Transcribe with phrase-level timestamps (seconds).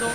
[0.00, 0.08] 今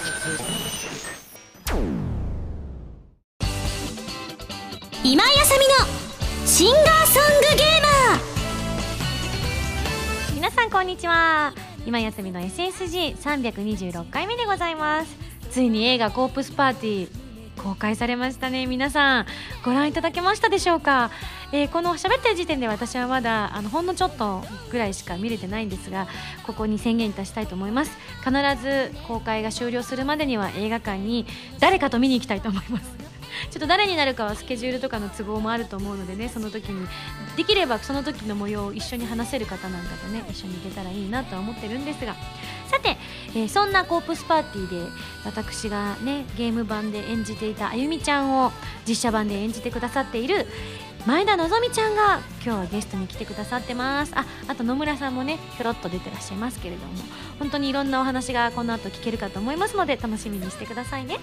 [5.23, 5.75] 井あさみの
[6.47, 10.33] シンガーソングゲーマー。
[10.33, 11.53] 皆さんこんにちは。
[11.85, 15.15] 今休みの SSG326 回目でございます。
[15.51, 17.24] ついに映画コープスパーティー
[17.61, 18.65] 公開されましたね。
[18.67, 19.25] 皆さん
[19.63, 21.11] ご覧いただけましたでしょうか、
[21.51, 26.07] えー、この喋ってる時点で私はまだあのほんのちょっとぐらいしか見れてないんですが
[26.45, 27.97] ここに宣言いたしたいと思います。
[28.23, 28.31] 必
[28.61, 31.25] ず公開が終了するまでには映画館に
[31.59, 33.14] 誰かと見に行きたいと思います。
[33.51, 36.87] ちょっと誰になるかはスケジュールとかの都合もあると思うのでねその時に
[37.35, 42.15] できればその時の模様を一緒に話せる方なんかとね一緒に行けたらいいなとは思ってるんですが。
[42.67, 42.97] さて、
[43.35, 44.91] えー、そんなコープスパーティーで
[45.23, 48.51] 私がねゲーム版で演じていたあゆみちゃんを
[48.87, 50.47] 実写版で演じてくださっている
[51.05, 54.13] 前田のぞみちゃんが今日はゲストに来てくださってます。
[54.15, 56.93] ああと野村さんもねひょろっと出てらっしゃいますけれども
[57.37, 61.19] 本当にいろんなお話がこの後聞けるかと思いますので楽しみにしてくださいね。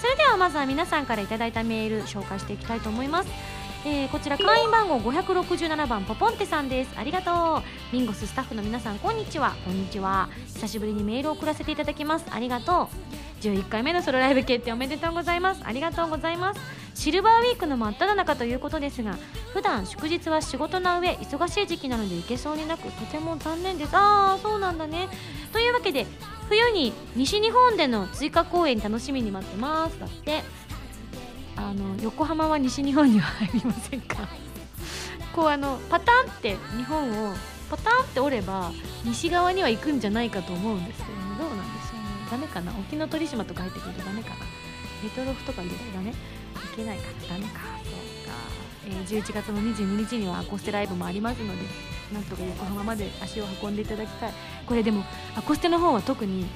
[0.00, 3.28] それではまずは皆さんからいただいたメール紹介していきたいと思います。
[3.84, 6.92] えー、こちら会員番号567番ポポンテさんです。
[6.96, 7.94] ありがとう。
[7.94, 9.54] ミンゴススタッフの皆さんこんにちは。
[9.64, 10.28] こんにちは。
[10.54, 12.26] 久しぶりにメールを送らせていただきます。
[12.30, 13.42] ありがとう。
[13.44, 15.62] 11回目のソロライブ決定おめでとうございます。
[15.64, 16.60] ありがとうございます。
[16.94, 19.16] シルバーウィークの真っ只中ということですが
[19.52, 23.96] 普段祝日は仕事の上忙しい時期なので行けそうになくとても残念です。
[23.96, 25.08] ああそうなんだね。
[25.52, 26.06] というわけで
[26.48, 30.00] 冬に西日本での追加公演楽しみに待ってます。
[30.00, 30.42] だって
[31.56, 34.16] あの横浜は西日本には入りませんか。
[35.34, 37.34] こうあのパタンって日本を
[37.70, 38.72] パタンって折れば
[39.04, 41.18] 西側には行くんじゃないかと思うんですけどね。
[41.38, 42.30] どうなんでしょうね。
[42.30, 42.72] ダメかな。
[42.72, 44.36] 沖ノ鳥島とか入ってくるとダメかな。
[45.02, 46.10] レトロフとか入れるとダメ。
[46.10, 46.14] い
[46.74, 47.28] けないかな。
[47.28, 47.60] ダメか。
[47.84, 47.96] そう
[48.26, 48.32] か、
[48.86, 51.97] えー、11月の22日にはアコーステライブもありますので。
[52.12, 54.32] なんとか横浜まで足を運んでいただきたい。
[54.66, 55.04] これでも
[55.36, 56.46] アコステの方は特に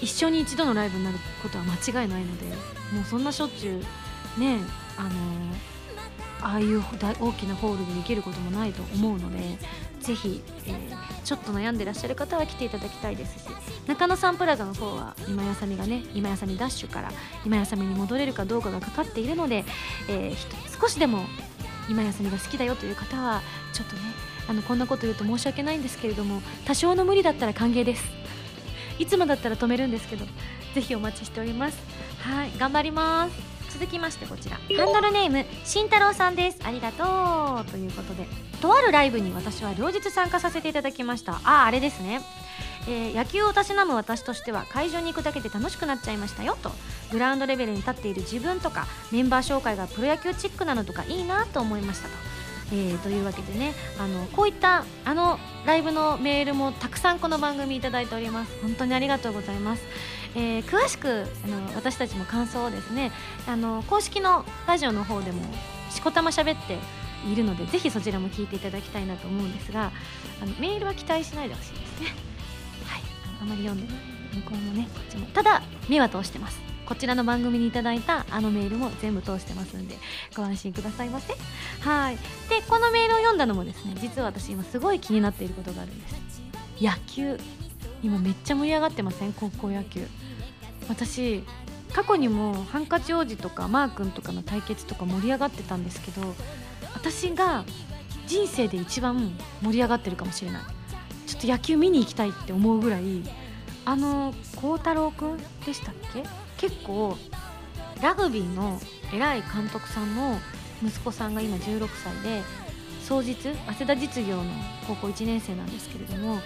[0.00, 2.46] 一生に一度のライブになることは間違いないので
[2.92, 3.80] もうそんなしょっちゅ
[4.36, 4.58] うね
[4.98, 5.10] あの
[6.42, 9.38] ああいう大きなホールでできることもないと思うので
[10.00, 13.48] ぜひ、えー、ちょっと悩んでらっしゃる方は来ていただきたいですし
[13.86, 17.10] 中野サンプラザの方は今やさみがね今やさみダッシュから
[17.46, 19.64] 今やさみに戻れるかどうかがかかっているので、
[20.10, 21.20] えー、少しでも
[21.88, 24.02] 今やさみが好きだよという方はちょっとね
[24.48, 28.04] あのこんなこと言うと申し訳ないんですけれども多少の無理だったら歓迎です。
[28.98, 30.24] いつもだったら止めるんですけど
[30.74, 31.78] ぜひお待ちしております。
[32.20, 33.54] はい頑張ります。
[33.78, 34.56] 続きましてこちら。
[34.56, 36.58] ハンドルネーム慎太郎さんです。
[36.64, 37.64] ありがとう。
[37.70, 38.26] ということで
[38.60, 41.32] とあるライブに私は両日参加させていただきました。
[41.32, 42.20] あああれですね。
[42.86, 46.70] えー、野球をたしなむ私としては会場に行くだけで楽しくなっちゃいましたよと。
[47.12, 52.14] グラウンドレベルに立っている自分とかメンバー紹介がプロ野球チックなのとかいいなと思いましたと。
[52.72, 58.52] えー、というわけでねあのこういったあのライブのメールもたくさんこの番組いただいております。
[58.62, 59.82] 本当にありがとうございます、
[60.34, 63.12] えー、詳しくあの私たちの感想をですね
[63.46, 65.42] あの公式のラジオの方でも
[65.90, 66.78] しこたま喋って
[67.30, 69.92] いるのでぜひそちらも聞いていただきたいなと思うんですが
[70.42, 72.33] あのメールは期待しないでほしいですね。
[72.86, 73.02] はい。
[73.40, 74.02] あまり読んでない。
[74.34, 75.26] 向こうもねこっちも。
[75.26, 76.60] ただ目は通してます。
[76.86, 79.96] こちらの番組にいただいたあのメールも全部通してますんで
[80.36, 81.34] ご安心くださいませ。
[81.80, 82.16] はい。
[82.16, 82.22] で
[82.68, 86.42] このメールを読んだのもですね実は私今すごい気になっていることがあるんです。
[86.80, 87.38] 野球。
[88.02, 89.32] 今めっちゃ盛り上がってません？
[89.32, 90.06] 高校野球。
[90.88, 91.42] 私
[91.94, 96.34] 過去にもハンカチ王子とかマー君とかの対決とか盛り上がってたんですけど
[96.92, 97.64] 私が
[98.26, 100.62] 人生で一番盛り上がってるかもしれない。
[101.26, 103.02] ちょっと野球見に行きたいって思うぐらい
[103.84, 106.24] あの孝太郎君でしたっけ？
[106.58, 107.16] 結構
[108.02, 108.80] ラグビーの
[109.12, 110.38] 偉い監督さんの
[110.82, 112.42] 息子さんが今16歳で
[113.02, 113.34] 双日
[113.66, 114.44] 早稲田実業の
[114.86, 116.38] 高校1年生なんですけれども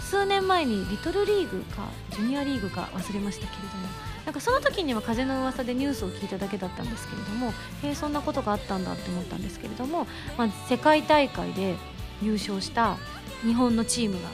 [0.00, 3.88] 数年前にリトルリーグかジュニアリーグか忘れましたけれども
[4.24, 7.48] なんかその時には風の噂でニュースを聞いただけだったんですけれども
[7.82, 10.06] へえそんなことがあったんだって思ったんですけれども、
[10.38, 11.74] まあ、世界大会で
[12.22, 12.96] 優勝した
[13.44, 14.28] 日本のチームが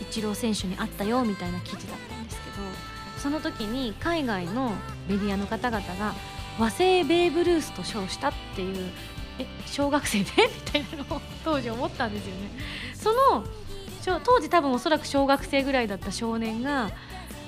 [0.00, 2.56] イチロー選手にあったよみたいな記事だったんですけど
[3.18, 4.72] その時に海外の
[5.08, 6.14] メディアの方々が
[6.58, 8.90] 和製ベーブ・ルースと称したっていう
[9.38, 10.24] え小学生で
[10.64, 12.50] みたいなのを当時思ったんですよね。
[12.94, 13.44] その
[14.20, 16.90] 当時多分おそらく小学生ぐらいだった少年が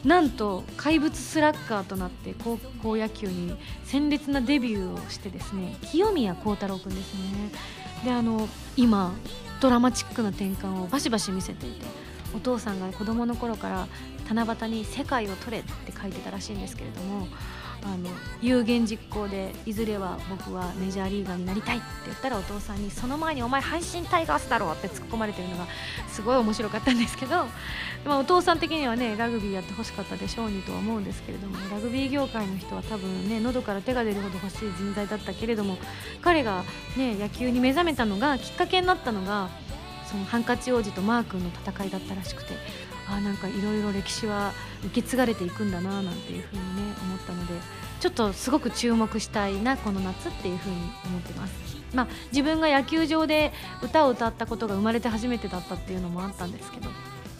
[0.05, 7.21] なんと怪物スラッガーとなって高校野球に鮮烈なデビューをしてですね清宮幸太郎君ですね。
[8.05, 9.13] であの今
[9.61, 11.87] ドラマチックな転換をバシバシ見せていて
[12.35, 13.89] お父さんが子供の頃から
[14.29, 17.29] 七夕に「世界を取れ」って書いてたらしいんですけれども
[17.87, 18.11] あの
[18.43, 25.67] 有言実行でいずれは僕はメジャーリーガーになりたいって言ったらお父さんにその前にお前配信タイガースだろって突っ込まれてるのが
[26.09, 27.47] すごい面白かったんですけど、
[28.05, 35.79] まあ、お父さん的にはねラグビーやってほしかったでしょうにとは思うんですけれどもラグビー業界の人は多分ね喉から手が出るほど欲しい人材だったけれども
[36.23, 36.65] 彼が、
[36.97, 39.49] ね、野球に目覚めたのがきっかけになったのが
[40.07, 42.86] そのハンカチ王子とマー君の戦いだったらしくて。
[43.09, 44.53] あなんかいろいろ歴史は
[44.85, 47.55] 受け継がれていくんだななんていうふうにね思ったので
[48.01, 50.77] ちょっとすごく注目したいなこの夏っていうふうに
[51.07, 51.77] 思ってます。
[51.95, 56.91] まあ、自分が野球場で歌を歌ったことが生まれて初めてだったっていうのもあったんですけど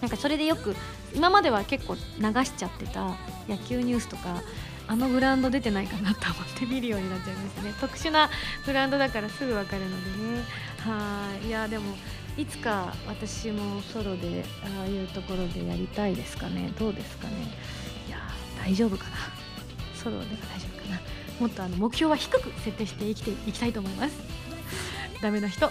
[0.01, 0.75] なんかそれでよく
[1.15, 3.17] 今までは結構流しちゃってた
[3.49, 4.41] 野球ニュースとか
[4.89, 7.75] あのグラウンド出てないかなと思って見るようになっちゃいましたね。
[7.81, 8.31] 特殊な
[8.65, 10.45] グラウンドだからすぐ分かるのでね。
[10.79, 11.49] はい。
[11.49, 11.97] いやでも
[12.37, 14.45] いつか私もソロで
[14.79, 16.71] ああいうところでやりたいですかね。
[16.79, 17.35] どうですかね。
[18.07, 18.19] いや
[18.63, 19.17] 大丈夫かな。
[19.95, 21.01] ソロでは大丈夫かな。
[21.41, 24.15] もっとあの目標は低く設定して生きていきたいと思います。
[25.23, 25.71] ダメな人。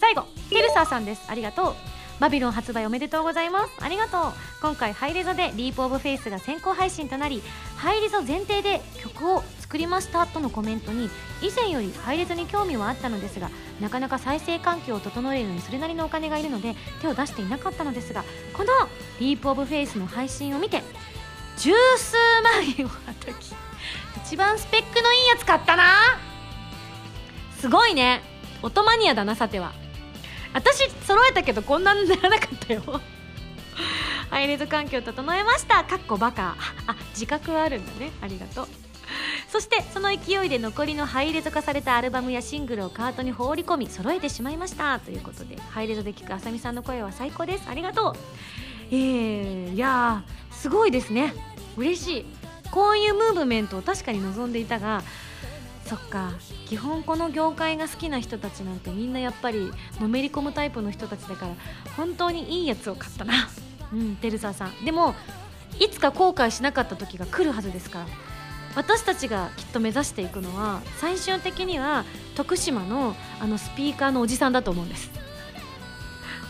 [0.00, 1.26] 最後ケルサーさんです。
[1.28, 1.74] ありがとう
[2.20, 3.72] バビロン発売おめでとうございます。
[3.80, 4.32] ありがとう。
[4.60, 7.42] 今回ハイレゾで Leap of Faith が先行配信となり
[7.76, 11.10] ハイレゾ前提で曲を作りましたとのコメントに
[11.42, 13.50] 以前よりハイレゾに興味はあったのですが
[13.80, 18.72] なかなか再生環境を整えるのにそれなりのお金がいるので手を出していなかったのですがこの
[19.20, 20.82] Leap of Faith の配信を見て
[21.58, 23.54] 十数万円をはたき
[24.24, 25.84] 一番スペックのいいやつ買ったな。
[27.58, 28.20] すごいね。
[28.62, 29.72] 音マニアだなさては。
[30.58, 32.82] 私揃えたけどこんなにならなかったよ。
[34.28, 35.84] ハイレゾ環境整えました。
[35.84, 36.56] かっこバカ。
[36.88, 38.10] あ自覚はあるんだね。
[38.20, 38.68] ありがとう。
[39.48, 44.98] そしてその勢いで残りのハイレゾ化されたアルバムやシングルをカートに放り込み揃えてしまいました。
[44.98, 47.68] ということでハイレゾで聴くあさみさんの声は最高です。
[47.70, 48.16] ありがとう。
[48.90, 51.34] えー、いやすごいですね。
[51.76, 52.26] 嬉しい。
[52.72, 55.02] こういうムーブメントを確かに望んでいたが
[55.88, 56.32] そっか。
[56.66, 61.54] 基本この業界が好きな人たちなんてみんなやっぱりのめり込むタイプの人たちだから
[61.96, 63.48] 本当にいいやつを買ったな。
[63.92, 64.84] うんテルサさん。
[64.84, 65.14] でも
[65.80, 68.06] いつか後悔しなかった時が来るはずですから。
[68.74, 72.04] 私たちがきっと目指していくのは最終的には
[72.36, 75.27] 徳島のあのスピーカーのおじさんだと思うんです。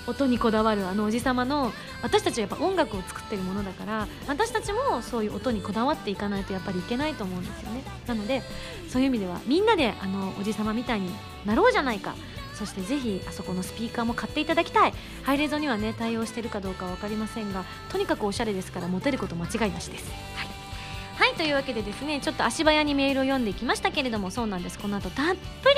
[0.08, 1.72] 音にこだわるあのおじさまの
[2.02, 7.82] 私たちはやっぱ音楽を作ってるものだから私たちもそういう音にこだわっていかないとやっぱりいけないと思うんですよね。
[8.06, 8.42] なので
[8.88, 11.10] そういう意味ではみんなであのおじさまみたいに
[11.44, 12.14] なろうじゃないか。
[12.54, 14.92] そしてぜひあそこのスピーカーも買っていただきたい。
[15.22, 20.10] ハイレゾにはね対応してるかどうかは分かりませんがとにかくおしゃれですからモテること間違いなしです。
[20.34, 20.57] はい。
[21.18, 24.78] はいというわけでですねちょっと足早にメールを読んでいきましたけれどもそうなんです。
[24.78, 25.34] この後たっぷ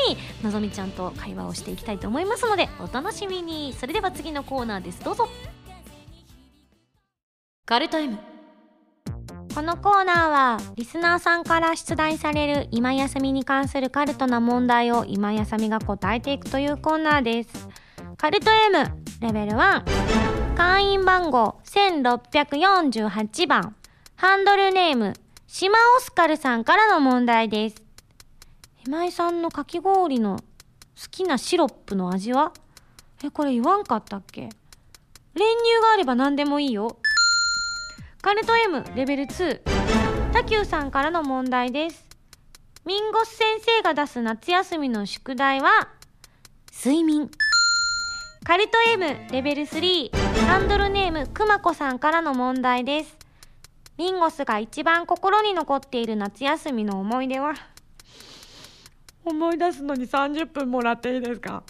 [0.08, 3.72] りのぞみちゃんと会話をしていきたいと思いますのでお楽しみに。
[3.72, 5.02] それでは次のコーナーです。
[5.02, 5.28] どうぞ。
[7.64, 8.18] カルタイム
[9.54, 17.68] このコーナーはリスナーさんから出題される今休みに関するカルトな問題を今休みが答えていくというコーナーです。
[18.18, 18.84] カルト M
[19.22, 23.74] レベル1会員番号1648番。
[24.16, 25.14] ハンドルネーム
[25.52, 27.82] 島オスカルさんからの問題です。
[28.86, 30.44] 今井さんのかき氷の好
[31.10, 32.52] きなシロップの味は？
[33.24, 34.42] え、これ言わんかったっけ？
[34.42, 34.50] 練
[35.34, 36.98] 乳があれば何でもいいよ。
[38.22, 39.60] カルト M レベル2。
[40.32, 42.06] タキューさんからの問題です。
[42.86, 45.88] ミンゴス先生が出す夏休みの宿題は、
[46.72, 47.28] 睡眠。
[48.44, 50.16] カルト M レベル3。
[50.46, 53.18] ハンドルネームくまこさんからの問題です。
[54.00, 57.52] ミンゴスが一番心に残っている夏休みの思い出は？
[59.26, 61.62] 思い出すのに30分もらっていいですか？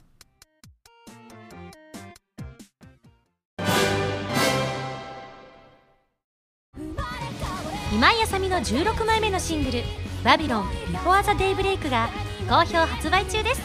[7.92, 9.82] 今井麻美の16枚目のシングル
[10.22, 12.08] 「バビロン Before the Daybreak」が
[12.48, 13.60] 好評発売中です。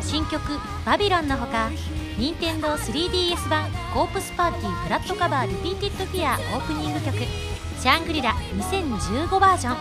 [0.00, 1.68] 新曲「Babylon」のほか
[2.18, 7.16] 任天堂 3DS 版「コープスパーティーブラッドカバーリピーティッドフィア」オープニング曲
[7.80, 9.76] 「シャングリラ2015バージョン」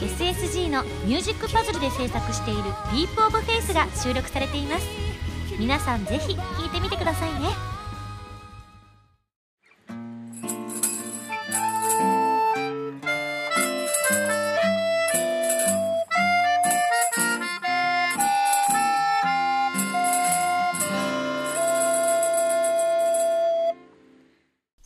[0.00, 4.86] SSG のミュージックパズルで制作している「ディープオブフェイスが収録されています。
[5.58, 7.50] 皆さんぜひ聴いてみてくださいね。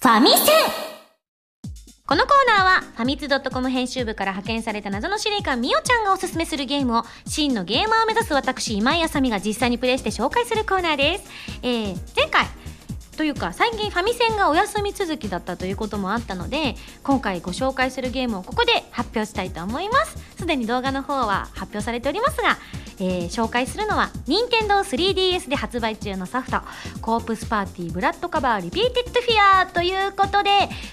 [0.00, 0.77] ファミセン。
[2.98, 11.30] ファミ通ドットコム編集部から派遣された謎の司令官みおちゃんがおすすめするゲームを真のゲーマーを目指す私今井麻美が実際にプレイして紹介するコーナーです、
[11.62, 12.46] えー、前回
[13.16, 16.74] というか最近ファミセンがお休み続きだったということもあったので
[17.04, 20.18] 今回ご紹介するゲームをここで発表したいと思います。
[20.36, 22.58] すでに動画の方は発表されておりますが、
[23.00, 26.60] えー紹介するのは任天堂 3DS で発売中のソフト
[27.00, 30.50] 「コープスパーティーブラッドカバーリピーテッドフィア」ということで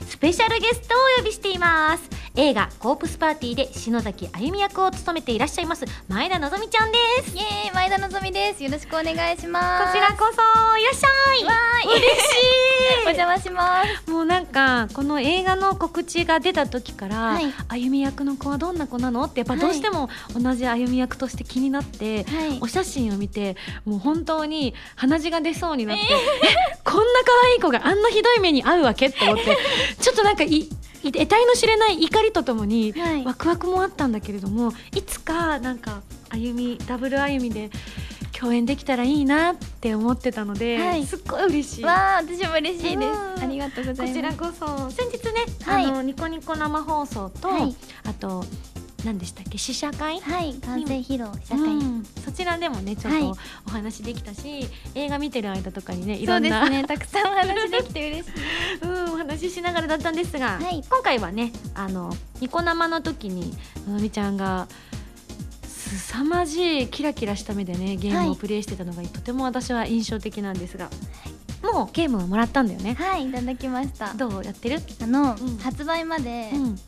[0.07, 2.24] スペシャルゲストをお呼びしています。
[2.37, 7.35] 映画「コープスパーティー」で篠崎あゆみ役を務めていらっしゃいます前田のぞみちゃんです。
[7.35, 8.63] イエーイ前田のぞみです。
[8.63, 9.93] よろしくお願いします。
[9.93, 11.45] こちらこそいらっしゃい。
[11.45, 12.25] わーい嬉し
[13.05, 14.09] お邪魔します。
[14.09, 17.53] いもうなんかこの映画の告知が出た時から、はい。
[17.69, 19.61] あゆみ役の子はどんな子なのってやっぱはい。
[19.61, 22.57] どうしても同じあゆみ役として気になって、はい。
[22.61, 26.07] お写真を見てもう本当に鼻血が出そうになって、え
[26.83, 29.57] こんな可愛い子があんなひどい目に遭うわけって思って
[30.01, 30.69] ちょっとなんかいい
[31.11, 33.23] 得体の知れない怒りとともに、はい。
[33.25, 37.69] ワクワクもあったんだけれどもいつかなんかあゆみダブルあゆみで
[38.37, 41.05] 共演できたらいいなって思ってたので、はい。
[41.05, 41.83] すっごい嬉しい。
[41.85, 43.13] わあ私も嬉しいでうん。
[43.37, 44.13] すありがとうございます。
[44.13, 44.89] こちらこそ。
[44.91, 45.85] 先日ね、はい。
[45.85, 47.75] あのニコニコ生放送と、はい。
[48.03, 48.43] あと
[49.05, 49.57] 何でしたっけ？
[49.57, 50.53] 試写会、はい。
[50.55, 52.03] 完成披露社会、うん。
[52.25, 53.21] そちらでもねちょっはい。
[53.21, 58.33] とお話できたし、映画見てる間とかにねいそうでろんなす ねたくさんお話できて嬉しい。
[58.83, 60.83] うん、お話ししながらだったんですが、はい。
[60.89, 63.53] 今回はねあのニコ生の時に
[63.87, 64.67] のぞみちゃんが
[65.63, 68.29] 凄まじいキラキラした目でねゲームはい。
[68.29, 70.89] をプレイしてたのが、とても私は印象的なんですが、
[71.63, 72.95] もうゲームをもらったんだよね。
[72.95, 74.13] はいいただきました。
[74.13, 74.43] どう？
[74.43, 74.81] やってる？
[75.01, 75.57] あの、うん。
[75.59, 76.79] 発売までうん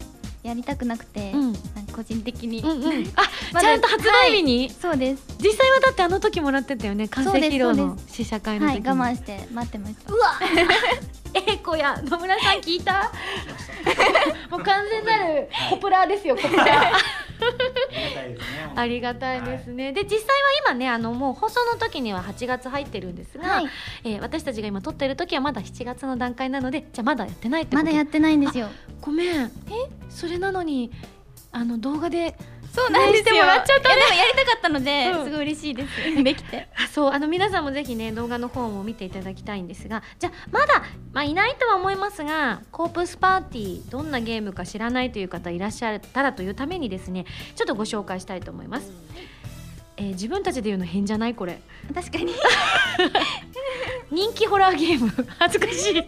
[0.47, 1.41] やりたくなくて、うん。
[1.43, 1.61] なんか
[1.97, 3.13] 個人的に、うんうん。
[3.15, 3.23] あ、
[3.59, 5.23] ちゃんと発売日に、そうです。
[5.39, 8.87] 実際はだってあの時もらってたよね完成披露の試写会の時に。
[8.87, 10.13] はい我慢して待ってました。
[10.13, 10.39] うわ。
[11.33, 13.11] えーこや野村さん聞いた？
[14.49, 16.91] もう完全なるコプラーですよコプラー
[18.75, 20.25] ありがたいですね、で実際は
[20.67, 23.67] 今ねあのもう放送の時には8月入ってるんですが、はい。
[24.03, 27.85] えー私たちが今撮ってる時はまだ7月の段階なのでじゃあまだやってないってこと。
[27.85, 28.69] まだやってないんですよ。
[29.01, 29.45] ごめん。
[29.45, 29.49] え？
[30.09, 30.91] それなのに
[31.51, 32.35] あの動画で
[32.77, 33.35] そうなんですよ。
[33.35, 35.25] してもらっちゃったねいやでもやりたかったので、うん。
[35.25, 35.89] すごい嬉しいです。
[36.23, 36.67] できて。
[36.75, 48.91] あそうあの皆さんもぜひね動画の方も見ていただきたいんですがじゃあまだ、まあ、いないとは思いますがコープスパーティーどんなゲームか知らないという方いらっしゃったらというためにですねちょっとご紹介したいと思います、
[49.97, 51.33] えー自分たちで言うの変じゃない？
[51.33, 51.59] これ。
[51.95, 52.31] 確かに。
[54.11, 55.11] 人気ホラーゲーム。
[55.39, 56.03] 恥ずかしい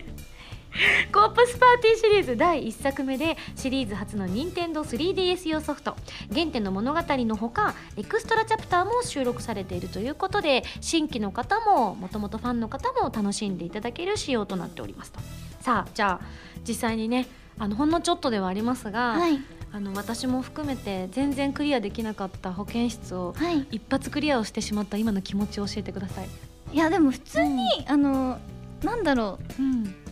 [1.12, 5.96] コープスパーティーシリーズ第1作目でシリーズ初の任天堂 3DS 用ソフト
[6.34, 15.20] 原点の物語のほかエクストラチャプターも収録されているということで新規の方ももともとファンの方も楽しんでいただける仕様となっておりますと。
[15.62, 16.26] さあじゃあ
[16.68, 19.40] 実際にねあのほんのちょっとではありますが、はい。
[19.72, 23.68] あの私も含めて全然クリアできなかった保健室をはい。
[23.72, 26.30] 一発クリアをしてしまった今の気持ちを教えてください。
[26.74, 28.40] いやでも普通に、あの
[28.84, 29.62] なんだろう。
[29.62, 29.84] ん。
[29.86, 30.09] う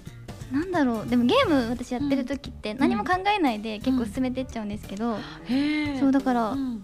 [0.52, 1.08] なんだろう。
[1.08, 5.18] でもゲーム私やってる時って何も考えないで結構進めてっちゃうんですけど、
[6.00, 6.84] そうだから、うん。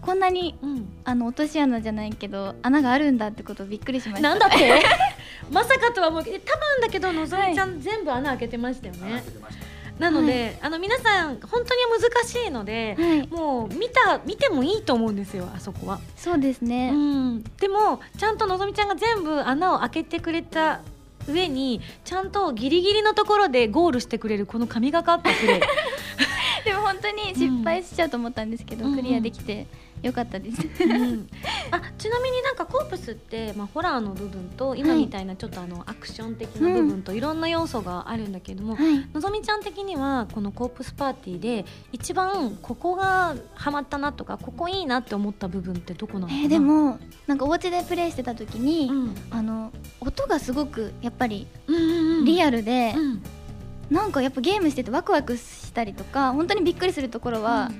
[0.00, 4.28] こんなにうん、あの落とし穴じゃないけど穴があるんだってことびっくりしました。
[4.28, 4.82] なんだって？
[5.50, 9.24] まさかとは思うけどえ多分だけどのぞみちゃん、全部穴開けてましたよね。
[9.98, 13.26] なので、あの皆さん本当に難しいので、はい。
[13.26, 20.80] もう見た見てもいいと思うんですよあそこは、そうですね、うん、でもちゃんとのぞみちゃんが全部穴を開けてくれた
[21.28, 25.60] 上にちゃんとギリギリのところでゴールしてくれるこの神がかったプレー
[26.64, 28.96] でも本当に失敗しちゃうと思ったんですけど、うん。
[28.96, 29.66] クリアできて
[30.02, 31.28] よかったです、うん。
[31.70, 39.08] あちなみになんかコープスって、まあ、ホラーの部分と今みたいなちょっとあのアクション的な部分といろんな要素があるんだけれども、はい。
[39.12, 49.14] のぞみちゃん的にはこのコープスパーティーで一番ここがハマったなとかここいいなって思った部分ってどこなのかな、えーでもなんかお家でプレイしてた時に、うん。
[49.30, 51.46] あの音がすごくやっぱり
[52.24, 53.22] リアルで、うん
[53.90, 57.70] なんかやっぱゲームしててワクワクしたりとか本当にびっくりするところは、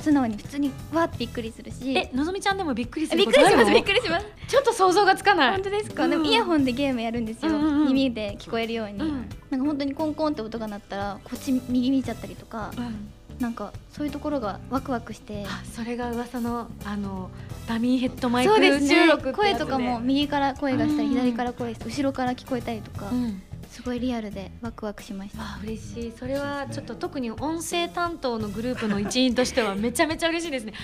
[0.00, 1.96] 素直に普通にわーってびっくりするし。
[1.96, 3.62] えのぞみちゃんでもびっくりすびることあるの？
[3.62, 4.26] っくりしますびっくりします。
[4.48, 5.52] ちょっと想像がつかない。
[5.52, 6.10] 本当ですか、うん。
[6.10, 9.28] でもイヤホンでゲームやるんですよ、耳で聞こえるように、うん。
[9.50, 13.10] なんか本当にコンコンって音が鳴ったらこっち右見ちゃったりとか、うん。
[13.38, 15.44] なんかそういうところがワクワクして。
[15.46, 17.30] あそれが噂のあの
[17.68, 19.32] ダミーヘッドマイク収録ってやつで。
[19.32, 21.14] 声とかも右から声がしたり、うん。
[21.14, 23.40] 左から声後ろから聞こえたりとか、うん
[23.72, 25.42] すごいリアルでワクワクしました。
[25.42, 26.12] あ嬉しい。
[26.12, 30.74] それはちょっと特に音声担当のグループの一員としてはめちゃめちゃ嬉しいですね。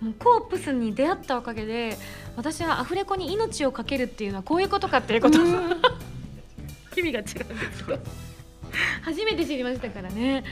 [0.00, 1.98] もうコープスに出会ったおかげで
[2.36, 5.40] 私はアフレコに命をかけるっていうのはこういうことかっていうこと。
[6.96, 7.34] 意味が違うんで
[7.74, 7.98] すけど
[9.02, 10.44] 初めて知りましたからね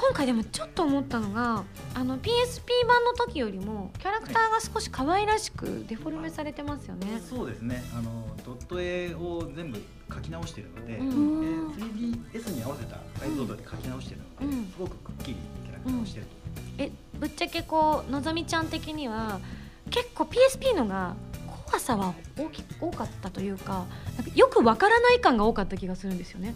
[0.00, 1.62] 今回でもちょっと思ったのが
[1.94, 7.20] あの PSP 版の時よりもキャラクターが少し可愛らしくデフォルメされてますよね。
[7.20, 7.82] そうですね。
[7.94, 9.78] あのドット絵を全部
[10.12, 11.44] 書き直しているので、うん。
[11.44, 14.66] えー 3DS に合わせた解像度で書き直しているので、うん。
[14.68, 19.38] すごくくっきりキャラクターをしていると、えぶっちゃけこうのぞみちゃん的には
[19.90, 21.14] 結構 PSP のが
[21.66, 23.84] 怖さは大き多かったというか
[24.16, 26.54] なんかよくわからない感が多かった気がするんですよね。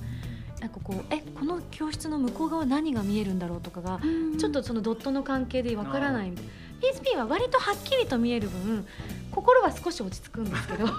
[0.64, 4.00] なんかこうえこの教室の向こう側何が見えるんだろうとかが
[4.38, 6.50] ちょっとそのドットの関係でわからないみたいな。
[6.80, 8.86] PSP は割とはっきりと見える分
[9.30, 10.86] 心は少し落ち着くんですけど。
[10.88, 10.92] こ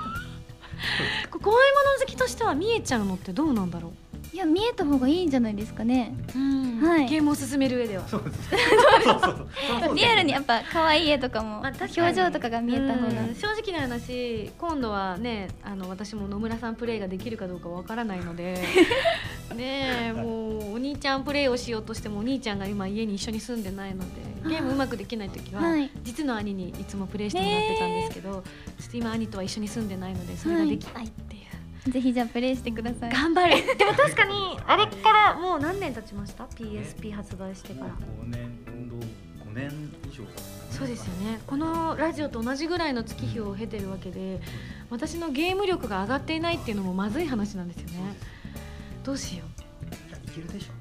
[1.36, 3.94] う怖いもの好きとしては見えちゃうのってどうなんだろ
[4.36, 6.14] いや見えた方がいいんじゃないですかね。
[6.36, 6.82] う、うん。
[6.82, 7.06] はい。
[7.08, 8.06] ゲームを進める上では。
[8.06, 8.50] そうです。
[8.50, 9.48] そうそうそう
[9.86, 13.08] そうリアルにやっぱ可愛い絵とかもまあ表情とかが見えた方が。
[13.08, 13.34] うん。
[13.34, 18.62] 正直な話今度はねあの私も野村さんプレイができるかどうかわからないので
[19.56, 25.90] ねえもうお兄ちゃんプレイをしようとしてもお兄ちゃんが今家に一緒に住んでないのでゲームうまくできない時は、はい。
[26.04, 31.42] 実の兄にいつもプレイしてもらってたんですけど、ちょっと今兄とは一緒に住んでないのでそれができないっていう、
[31.90, 33.12] ぜひじゃあプレイしてください。
[33.12, 33.56] 頑張る。
[33.78, 37.92] でも確かにあれからもう何年経ちました？PSP 発売してから。
[37.92, 37.94] 5
[38.26, 38.96] 年度
[39.52, 39.72] 5年
[40.12, 40.24] 以上
[40.72, 41.40] そうですよね。
[41.46, 44.42] このラジオと同じぐらいの月日を経てるわけで
[44.90, 48.16] 私のゲーム力が上がっていないっていうのもまずい話なんですよね。
[49.04, 50.10] どうしよう。
[50.10, 50.74] いやいけるでしょ。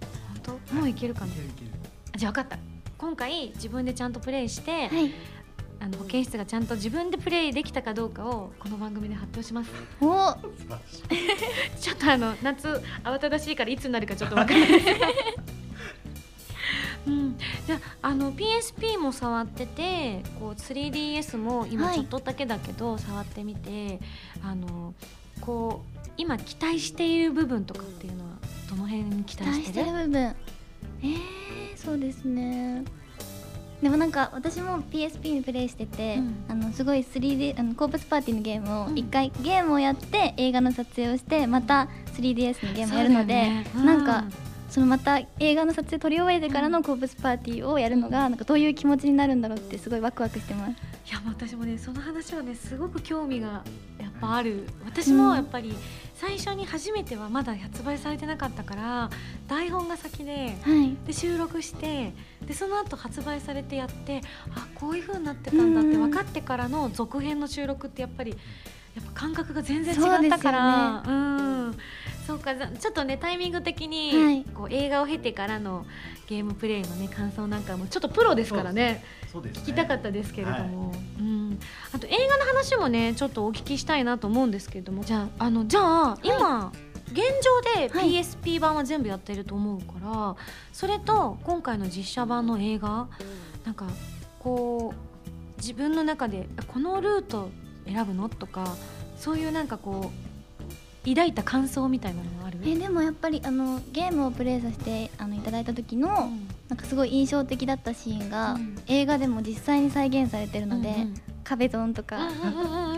[0.44, 0.75] 本当？
[0.75, 1.26] もういけるかな？
[1.26, 1.70] いけるいける。
[2.16, 2.58] じゃあ分かった。
[2.96, 5.12] 今回自分でちゃんとプレイして、はい
[5.84, 9.70] あの保健室がちゃんと自分でプレイできたかどうかをこの番組で発表します。
[10.00, 10.32] お。
[11.78, 14.86] ちょっとあの夏慌ただしいからいつになるかちょっと分からないです。
[17.06, 17.36] うん、
[17.66, 21.96] じゃああの PSP も触っててこう 3DS も今はい。
[21.96, 24.00] ちょっとだけだけど触ってみて、
[24.42, 24.94] あの
[25.42, 28.30] こう今期待している部分とかっていうのは
[28.70, 30.22] どの辺に期期待してる部分。
[30.22, 32.84] えー、そうですね
[33.84, 36.44] でもなんか私も PSP にプレイしてて、うん。
[36.48, 38.96] あのすごい 3D あのコープスパーティーのゲームをうん。
[38.96, 43.66] 一回、ゲームをやって映画の撮影をしてまた 3DS のゲームをやるので、ね。
[43.76, 50.70] なんかうんそのまた映画の撮影撮り終えてからのコープスパーティーをやるのがなんかどういう気持ちになるんだろうってすごいワクワクしてます。
[50.72, 50.74] い
[51.12, 53.62] や私もねその話はねすごく興味が
[54.00, 54.66] やっぱある。
[54.84, 55.76] 私もやっぱり
[56.16, 59.10] 最初に初めてはまだ発売されてなかったから
[59.46, 60.96] 台本が先ではい。
[61.06, 62.12] で収録して
[62.44, 64.22] でその後発売されてやって
[64.56, 68.37] あこういう風になってたんだって分かってからの続編の収録ってやっぱり
[68.94, 71.02] やっぱ感覚が全然違ったから。
[71.07, 71.76] う,、ん。
[72.26, 74.44] そうかざちょっとねタイミング的に、はい。
[74.44, 75.85] こう映画を経てからの
[76.28, 78.74] ゲームプレイのね感想なんかもちょっとプロですからね。
[78.85, 79.04] ね。
[79.33, 81.59] 聞きたかったですけれども、うん、
[81.92, 85.04] あと映画の話もねちょっとお聞きしたいなと思うんですけれども。
[85.04, 86.72] じゃああのじゃあ今、
[87.09, 88.11] 現状ではい。
[88.11, 90.37] PSP 版は全部やってると思うから、
[90.72, 93.09] それと今回の実写版の映画
[93.64, 93.87] なんか
[94.38, 97.50] こう自分の中でこのルート
[97.87, 98.29] 選ぶの？
[98.29, 98.77] とか
[99.18, 100.11] そういうなんかこ
[101.05, 102.59] う抱いた感想みたいなのがある？
[102.64, 106.49] えでもやっぱりあのゲームをプレイさせてあのいただいた時の、うん。
[106.68, 108.79] なんかすごい印象的だったシーンが、うん。
[108.87, 112.31] 映画でも実際に再現されてるので、うんうん壁ドンとか、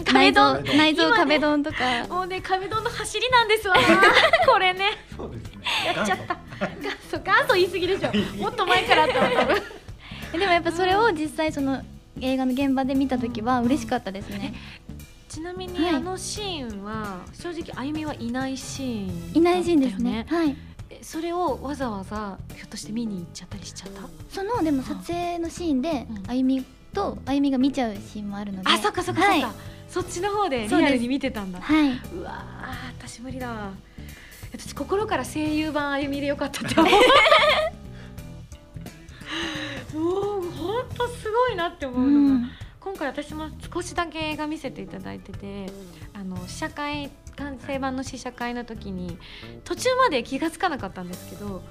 [0.05, 0.65] 壁内臓ドン？
[0.77, 2.07] 内臓壁ドンとか。
[2.09, 3.75] もうね壁ドンの走りなんですわ。
[4.47, 4.91] これね。
[5.17, 5.63] そうですね。
[5.97, 6.39] やっちゃった。
[6.77, 7.19] 元祖。
[7.19, 8.41] 元祖言い過ぎでしょ。
[8.41, 9.57] もっと前からあったわ多分。
[10.33, 11.83] えでもやっぱそれを実際その
[12.21, 14.55] 映画の現場で見た時は嬉しかったですね、
[15.29, 15.95] ちなみに、はい。
[15.97, 20.27] あのシーンは正直あゆみはいないシーンいないシーンですね。
[20.29, 20.57] はい。
[20.89, 24.03] えそれをわざわざひょっとして見に行っちゃったりしちゃった？
[24.31, 26.31] そのでも撮影のシーンで、うん。
[26.31, 28.71] あゆみとあゆみが見ちゃうシーンもあるので。
[28.71, 29.55] あそっかそっかそっか、はい。
[29.89, 31.61] そっちの方でリアルに見てたんだ。
[31.61, 31.91] はい。
[32.15, 33.49] うわー私無理だ。
[33.51, 33.73] わ
[34.53, 36.93] 私心から声優版あゆみでよかったって思う
[39.95, 40.23] もう
[40.77, 42.51] 本当すごいなって思うのが、うん
[42.87, 45.67] 今回私も少しだけ映画見せていただいてて
[46.15, 49.19] あの試写会完成版の試写会の時に
[49.65, 51.65] 途中まで気が付かなかったんですけど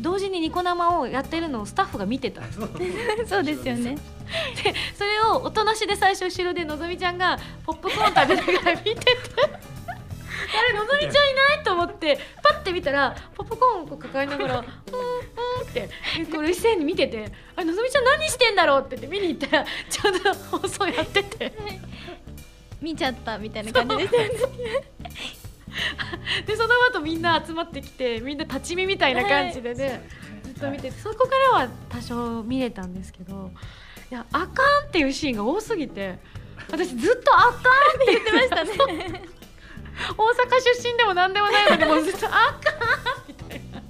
[0.00, 2.40] 同時にニコ生をやってるのをスタッフが見てた。
[3.28, 3.96] そうですよね。
[4.64, 9.10] でそれをおとなしで最初後ろでのぞみちゃんがポップコーン食べながら見てて
[10.56, 11.64] あれのぞみちゃんいない？
[11.64, 14.68] と思ってパッて見たらポップコーンを抱えながら「うんうん」
[15.68, 15.88] って
[16.30, 21.52] これ一斉に見てて「あれのぞみちゃん何してんだろう?」って言って見に行ったらちょうど放送やってて。
[22.80, 24.36] 見ちゃったみたいな感じで。
[24.36, 24.94] すよね
[26.46, 30.08] でその後みんな集まってきてみんな立ち見みたいな感じでね、
[30.44, 33.50] ずっと見ててそこからは多少見れたんですけど
[34.10, 34.46] いやあかん
[34.86, 36.18] っていうシーンが多すぎて
[36.70, 38.70] 私ずっとあかんって言ってましたね。
[39.40, 39.43] 大
[39.96, 43.80] 阪出身でも何でもないのでもうずっとあかんみたいな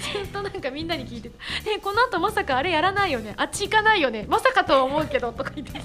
[0.00, 1.36] ずっとなんかみんなに聞いてた
[1.68, 5.80] 「ねこの後まさかあれやらないよねあっち行かないよねまさかとは思うけど」とか言って。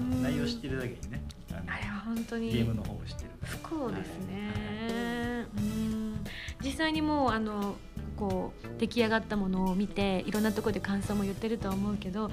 [0.00, 2.52] うん内容知ってるだけにねあれは本当に。
[2.52, 3.30] ゲームの方を知ってる。
[3.42, 6.24] 不幸ですね、うん。
[6.62, 7.76] 実際にもうあの
[8.22, 12.30] こう出来上がったものを見ていろんなところで感想も言ってるとは思うけどはい。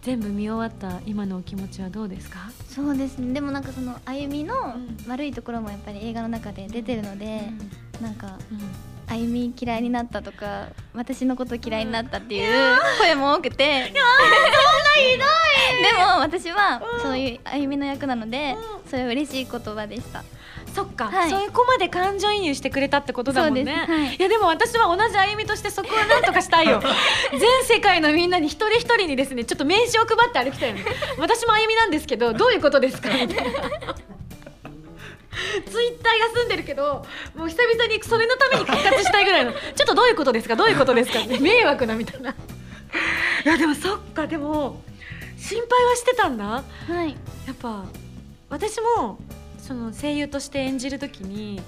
[0.00, 2.38] 全部見終わった今のお気持ちはどうですか、
[2.70, 3.34] そうですね。
[3.34, 4.96] でもなんかそのあゆみのうん。
[5.10, 7.42] 悪いところもやっぱり映画の中で出てるので、
[8.00, 8.60] なんかうん。
[9.08, 13.92] あゆみ嫌いになったとか私のこと嫌いになったっていう声も多くて。
[13.92, 14.00] で
[15.92, 20.24] も私はそういうあゆみの役なのでそれは嬉しい言葉でした
[20.76, 21.30] そっか、はい。
[21.30, 24.14] そういう子まで感情移入してくれたってことだもんね、はい。
[24.16, 26.82] いやでも私は同じ歩みとしてそこはなんとかしたいよ。
[27.32, 30.80] 全世界のみんなに一人一人にですねちょっと名刺を配って歩きたいの。
[31.18, 33.08] 私も歩みなんですけど どういうことですか？
[33.08, 33.60] みたいな。
[35.70, 39.52] ツイッター休んでるけどもう久々にそれのために復活したいぐらいの。
[39.52, 40.56] ちょっとどういうことですか？
[40.56, 41.20] どういうことですか？
[41.20, 42.30] っ て迷惑なみたいな。
[42.30, 42.34] い
[43.44, 44.26] やでもそっか。
[44.26, 44.82] でも
[45.38, 46.44] 心配はしてたんだ。
[46.44, 46.62] は
[47.04, 47.16] い。
[47.46, 47.84] やっぱ
[48.48, 49.18] 私も
[49.66, 51.60] その声優として演じる時に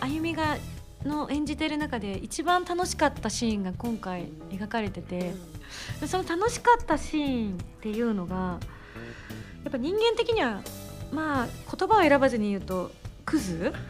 [0.00, 0.58] あゆみが
[1.04, 5.34] の演じてる中で一番楽しかったシーンが今回描かれてて
[6.06, 8.58] その楽しかったシーンっていうのが
[9.62, 10.62] やっぱ人間的には
[11.12, 12.90] まあ言葉を選ばずに言うと
[13.24, 13.72] クズ？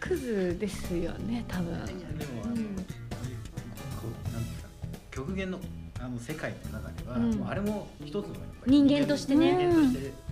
[0.00, 1.78] クズですよね多分。
[5.10, 5.60] 極限の
[6.00, 7.34] あの世界の中では、うん。
[7.34, 9.70] もうあれも一つのやっぱり人間としてね。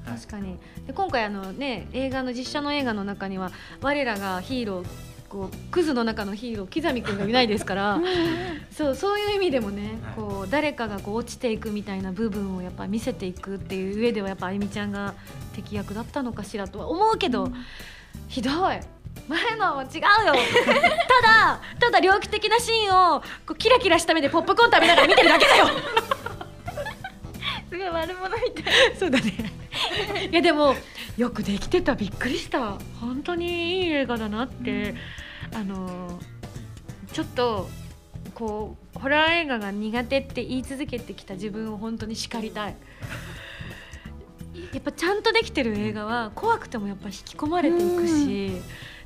[0.04, 0.56] 確かに。
[0.86, 3.50] で今回あのね映画の実写の映画の中には
[3.80, 4.86] 我らがヒーロー
[5.28, 8.00] こうクズの中のヒーロー木み君がいないですから
[8.70, 10.14] そうそういう意味でもね、はい。
[10.14, 15.14] こう誰かがこう落ちていくみたいな部分をやっぱ見せていくっていう上ではやっぱあゆみちゃんが
[15.54, 17.50] 敵役だったのかしらとは思うけど、
[18.28, 18.80] ひどい
[19.28, 20.34] 前のは違うよ。
[21.22, 25.66] ただただ猟奇的なシーンをこうキラキラした目でポップコーン食べながら見てるだけだよ。
[27.68, 28.74] すごい悪者みたい。
[28.98, 29.32] そうだね。
[30.30, 30.76] いやでも
[31.16, 32.78] よくできてたびっくりした。
[33.00, 34.94] 本当にいい映画だなって、
[35.54, 36.20] あの
[37.12, 37.68] ちょっと
[38.34, 42.76] こうホラー映画が苦手って言い続けてきた自分を本当に叱りたい
[44.72, 48.52] やっぱちゃんとできてる映画は怖くてもやっぱ引き込まれていくし、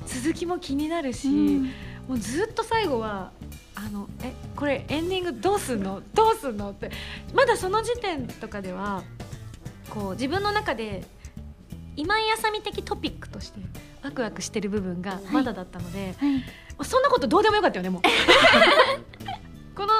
[0.05, 1.63] 続きも気になるし、うん。
[2.07, 3.31] もうずっと最後は
[3.75, 6.01] あのえこれエンディングどうすんの？
[6.13, 6.71] どうすんの？
[6.71, 6.91] って
[7.33, 9.03] まだその時点とかでは
[9.89, 11.03] こう自分の中で
[11.95, 13.59] 今井あさみ的トピックとして
[14.03, 16.33] ワクワクしてる部分がまだだったので、はい。
[16.37, 16.41] も
[16.79, 18.01] うそんなことどうでもよかったよねもう。
[19.75, 19.93] この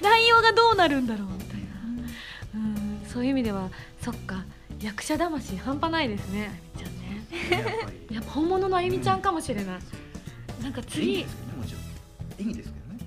[0.00, 1.64] 内容がどうなるんだろうみたいな。
[2.54, 3.70] うんそういう意味では
[4.02, 4.44] そっか
[4.80, 6.90] 役者魂半端ないですねあゆみ
[7.48, 7.76] ちゃんね。
[8.10, 9.78] やっぱ本物のあゆみちゃんかもしれない、
[10.62, 11.82] なんか演技次ですけどねもちろん。
[12.40, 13.00] 演技ですけどね。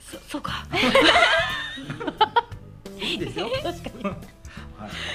[0.00, 0.66] そそうか。
[3.00, 3.50] いいですよ。
[3.62, 4.04] 確かに。
[4.04, 4.16] は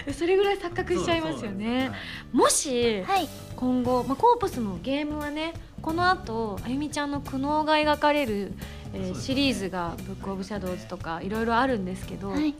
[0.07, 0.13] い。
[0.13, 1.91] それぐらい錯覚しちゃいますよね。
[2.31, 3.29] もしはい。
[3.55, 8.53] 今後、まあ、コープスのゲームはねこの後あゆみちゃんの苦悩が描かれる、
[8.93, 9.19] えーね。
[9.19, 12.55] シリーズが「ブック・オブ・シャドウズ」とかいろいろあるんですけど、はい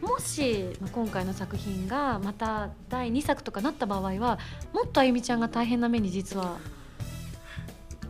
[0.00, 4.38] もし、まあ、今回の作品がまた第2作とかなった場合は
[4.72, 6.58] もっとあゆみちゃんが大変な目に実は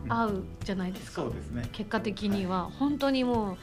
[0.07, 1.21] 合うじゃないですか。
[1.23, 1.67] そうですね。
[1.71, 2.69] 結果的には。
[2.79, 3.57] 本当にも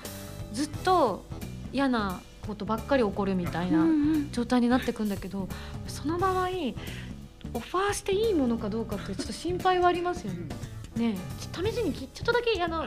[0.53, 1.25] うずっと
[1.73, 4.33] 嫌なことばっかり起こるみたいなうんうん。
[4.33, 5.49] 状態になってくんだけど
[5.87, 6.49] その場合
[7.55, 10.49] オファーしていいものかどうかってちょっと心配はありますよね。
[10.97, 11.17] ね
[11.53, 12.85] 試しにきちょっとだけあの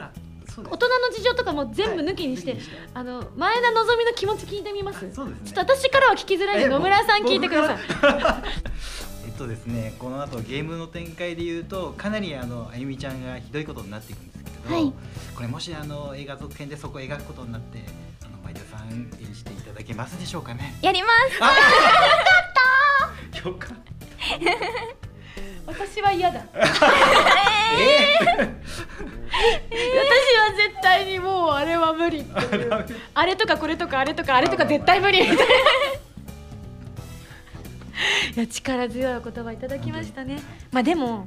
[0.58, 2.60] 大人の事情とかも全部抜きにして、はい
[2.94, 5.02] あの前田のぞみの気持ち聞いてみます？
[5.06, 5.12] ね。
[5.14, 7.78] ちょっと私からは聞きづらいんでえ野村さん聞いてください。
[9.26, 14.92] えっとですねこの後ゲームの展開で言うとかなりあのあゆみちゃんがひどいことになっていくんですけれど、はい。
[15.34, 17.78] これもしあの映画続編でそこを描くことになって
[18.22, 20.76] あの前田さん演じていただけますでしょうかね？
[20.82, 21.38] やります。
[21.40, 21.52] あ
[23.48, 25.09] よかった
[25.70, 26.40] 私は嫌だ。
[29.70, 32.86] え私は絶対にもうあれは無理っていう。
[33.14, 35.44] あれとかこれとかあれとかあれとか絶対無理みたいな。
[38.36, 40.40] いや力強いお言葉いただきましたね。
[40.72, 41.24] まあでも。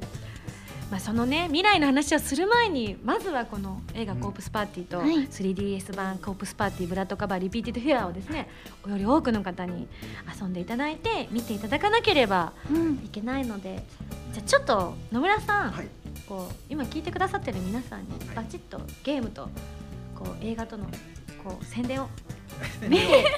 [0.94, 5.26] まあそのね未来の話をする前にまずはこの映画「コープスパーティー」とはい。
[5.26, 8.48] 3DS 版「コープスパーティーブラッドカバーリピーティッドフィア」をですね
[8.86, 9.88] より多くの方に
[10.40, 13.02] 遊んでいただいて見ていただかなければうん。
[13.04, 13.82] いけないので
[14.32, 15.88] じゃあちょっと野村さん、はい。
[16.28, 18.36] こう今聞いてくださってる皆さんにはい。
[18.36, 19.48] バチッとゲームと
[20.14, 20.84] こう映画との
[21.42, 22.08] こう宣伝 を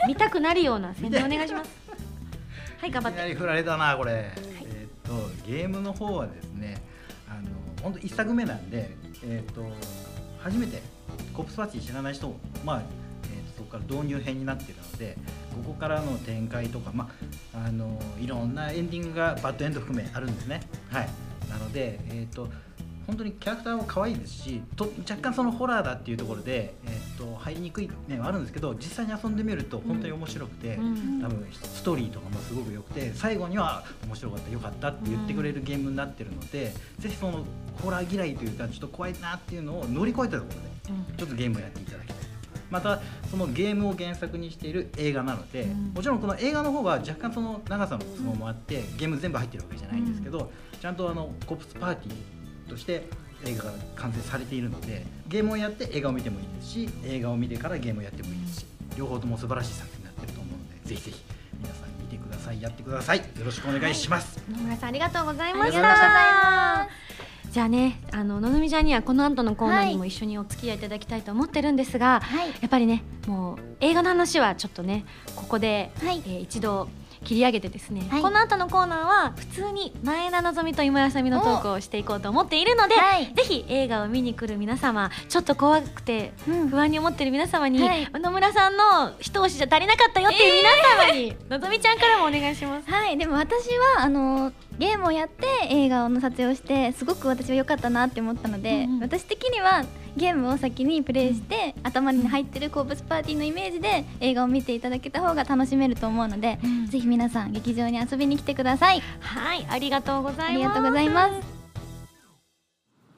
[0.06, 1.70] 見たくなるような宣伝お願いします。
[2.82, 3.18] はい頑張って。
[3.18, 6.95] いきなり振られたなこれ、えーっとゲームの方はですね
[7.38, 7.48] あの
[7.82, 8.90] 本当一作目なんで、
[9.24, 9.64] えー、と
[10.38, 10.82] 初めて
[11.34, 12.82] コップスパーティー知らない人も、まあ
[13.24, 15.16] えーとそこから導入編になってるので
[15.56, 17.08] ここからの展開とか、ま
[17.54, 20.60] あ、あのいろんなエンディングがバッドエンド含めあるんですね。
[20.90, 21.08] はい、
[21.48, 22.48] なので、えー、と
[23.06, 31.22] 本当にキャラクターも可愛いですしと若干そのホラーだっていうところで、えー、と入りにくい面はあるんですけど実際に遊んでみると本当に面白くて、うん。
[31.22, 37.44] 多分ストーリーとかもすごく良くて最後には面白かった良かったって言ってくれるゲームになってるので、ぜひその
[37.82, 42.16] ホラー嫌いというかちょっと怖いなっていうのを乗り越えたところでちょっとゲームをやっていただきたい。
[42.68, 45.92] またそのゲームを原作にしている映画なので、うん。
[45.94, 52.14] もちろんこの映画の方は若干その長さの都合もあって、ゲーム全部入ってるわけじゃないんですけど、ちゃんとあのコープスパーティー
[52.66, 53.08] として
[53.44, 61.22] 映画が完成されているのでゲームをやって映画を見てもいいですし映画を見てからゲームをやってもいいですし両方とも素晴らしい作品になってると思うのでぜひぜひ
[61.60, 63.18] 皆さん見てくださいやってください。
[63.18, 66.10] よろしくお願いします、野村さんありがとうございましありがとうござい
[66.42, 66.88] たま
[67.44, 72.48] すじゃあねあののぞみちゃんにはこの後のコーナーにも一緒にお付き合いいただきたいと思ってるんですが、はい。
[72.48, 76.22] やっぱりねもう映画の話はちょっとねここで、はい。
[76.26, 76.88] えー一度
[77.26, 78.22] 切り上げてですね、はい。
[78.22, 83.34] この後のコーナーは普通に前田望みと今やさみのトークをしていこうと思っているので、はい。
[83.34, 86.68] ぜひ映画を見に来る皆様ちょっと怖くてうん。
[86.68, 88.08] 不安に思ってる皆様に、はい。
[88.12, 90.70] 野村さんの一押しじゃ足りなかったよっていう皆
[91.04, 92.88] 様に、 のぞみちゃんからもお願いします。
[92.88, 93.18] はい。
[93.18, 99.00] でも私はあのゲームをやって映画の撮影をしてすごく私は良かったなって思ったので、うんうん。
[99.00, 99.84] 私的には
[100.16, 110.50] ゲームを先にプレイして、頭に入ってるコープスパーティーのイメージで映画を見ていただけた方が楽しめると思うので、うんぜひ皆さん劇場に遊びに来てくださいはい、ありがとうございます。
[110.50, 111.56] ありがとうございます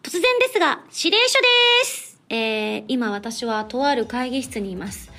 [0.02, 1.46] 突然ですが、指令書で
[1.84, 2.18] す。
[2.30, 5.10] えー、今私はとある会議室にいます。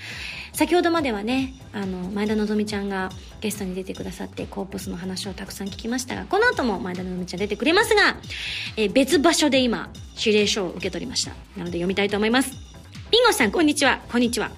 [0.60, 8.18] 先ほどまではね、あの、前田のぞみちゃんがゲストに出てくださって、コープスの話をたくさん聞きましたが、この後も前田のぞみちゃん出てくれますが、
[8.76, 11.32] えー別場所で今、指令書を受け取りました。
[11.56, 12.52] なので読みたいと思います。
[13.10, 14.02] ビンゴさん、こんにちは。
[14.12, 14.52] こんにちは。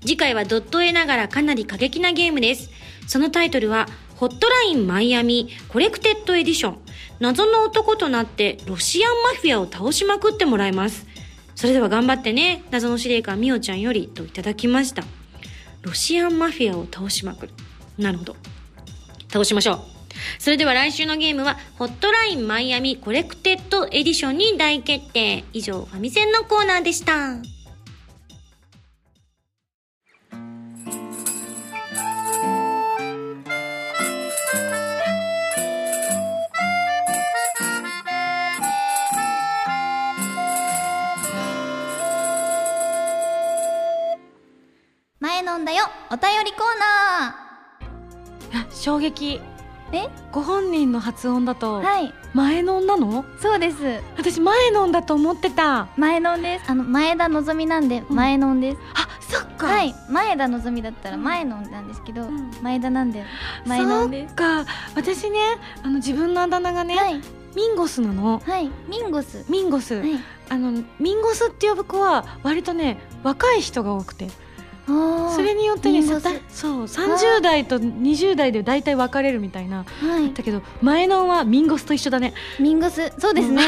[0.00, 2.70] 次回はドット絵ながらかなり過激なゲームです。
[3.06, 6.78] そのタイトルは、ホットラインマイアミ Collected Edition。
[7.20, 11.06] 謎の男となってロシアンマフィアを倒しまくってもらいます。
[11.54, 12.64] それでは頑張ってね。
[12.70, 15.04] 謎の司令官みおちゃんよりといただきました。
[15.82, 17.52] ロシアンマフィアを倒しまくる。
[17.98, 18.36] なるほど。
[19.30, 19.80] 倒しましょう。
[20.38, 25.44] それでは来週のゲームは、ホットラインマイアミ Collected Edition に大決定。
[25.52, 27.61] 以上、ファミセンのコーナーでした。
[45.62, 45.84] んだよ。
[46.10, 46.60] お便りコー
[48.52, 49.40] ナ衝撃。
[49.92, 50.08] ーえ？
[50.32, 52.12] ご本人の発音だと、はい。
[52.34, 53.24] 前のんなの？
[53.40, 53.76] そうです。
[54.16, 55.88] 私前のんだと思ってた。
[55.96, 56.64] 前飲んです。
[56.70, 59.66] あの前田のぞみなんで前飲んです、あ、そっか。
[59.66, 59.94] はい。
[60.10, 62.50] 前田のぞみだったら前飲んなんですけど、ん。
[62.60, 63.24] 前田なんで
[63.64, 64.26] 前飲んで。
[64.26, 64.66] すそっか。
[64.96, 65.38] 私ね、
[65.82, 67.20] あの自分のあだ名がね、はい。
[67.54, 68.42] ミンゴスなの。
[68.44, 68.70] はい。
[68.88, 69.44] ミンゴス。
[69.48, 70.18] ミンゴス、はい。
[70.48, 74.28] あのミンゴスって呼ぶ子は割とね若い人が多くて
[74.86, 80.34] それによってねそう30代と20代で大体分かれるみたいなはい。
[80.34, 82.34] だけど前のはミンゴスと一緒だね。
[82.58, 83.12] ミンゴス。
[83.18, 83.62] そうですね、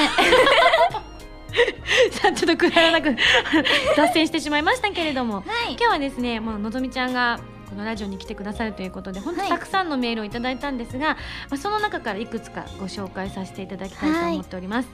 [2.11, 3.15] さあちょっとくだらなく
[3.97, 5.37] 脱線してしまいましたけれども。
[5.37, 5.73] はい。
[5.73, 11.15] 今日はですね、まあのぞみちゃんがこのラジオに来てくださるということで本当はいたくさんのメールをいただいたんですが、
[11.51, 14.89] まあ、その中からいくつかご紹介させていただきたいと思っております、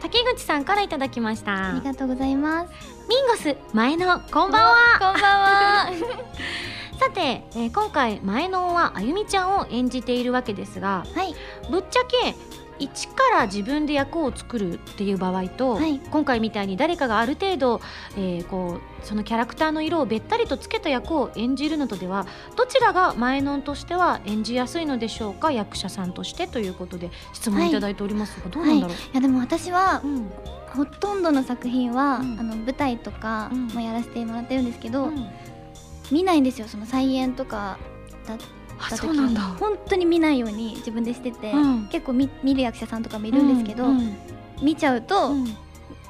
[0.00, 1.70] 竹口さんからいただきました。
[1.70, 2.72] ありがとうございます。
[3.08, 4.76] ミンゴス前のこんばんは。
[4.98, 5.90] こんばんは。
[6.98, 11.34] さて、えー今回前のはあゆみちゃんを演じているわけですがはい。
[11.70, 12.34] ぶっちゃけ
[12.80, 15.98] 一から自分で役を作るっていう場合と、はい。
[15.98, 17.80] 今回みたいに誰かがある程度、
[18.16, 27.70] えーこうそのキャラクターの色をべったりとつけた役を演じるのとではどちらが前のとしては演じやすいのでしょうか役者さんとしてということで質問い。
[27.70, 29.00] ただいておりますが、どうなんだろう、い。
[29.14, 30.30] やでも私はうん。
[30.74, 32.38] ほとんどの作品は、うん。
[32.38, 33.66] あの舞台とかうん。
[33.68, 35.26] もやらせてもらってるんですけど、うん。
[36.10, 36.68] 見ないんですよ。
[36.68, 37.78] その菜園とか
[38.26, 38.38] だっ
[38.80, 39.40] あた時そうなんだ。
[39.40, 41.86] 本当に見ないように自分でしてて、うん。
[41.88, 44.16] 結構見見る役者さんとかもいるんですけど、うんうん。
[44.62, 45.56] 見ちゃうと、うん。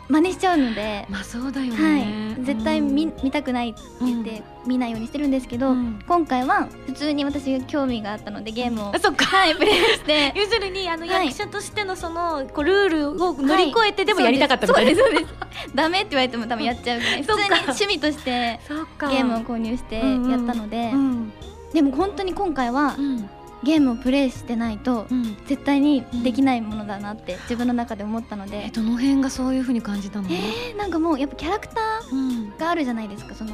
[0.09, 6.00] 真似しちゃうので、まあそうだよはね、い、絶対見,、うん見たくないって言って、見ないようにしてるんですけど、うん。
[6.04, 9.24] 今回は普通に私が興味があったのでゲームをあそっか。
[9.24, 10.33] はいプレイして。
[10.37, 11.26] 要するにあのはい。
[11.26, 15.70] 役者としてのそのこうルールを乗り越えてでもやりたかったみたいな、そうですそうです。
[15.76, 20.04] ダメって言われても多分やっちゃうぐらい 普通に趣味としてゲームを購入してやっ
[20.44, 21.33] たので、うん
[21.72, 23.30] でも本当に今回はうん。
[23.62, 25.37] ゲームをプレイしてないとうん。
[25.46, 31.74] 絶対にできないものだなって自分の中で思ったので、えどの辺がそういう風に感じたの、えーなんかもうやっぱキャラクタ
[32.11, 32.28] うん。
[32.56, 33.35] ーがあるじゃないですか。
[33.35, 33.52] その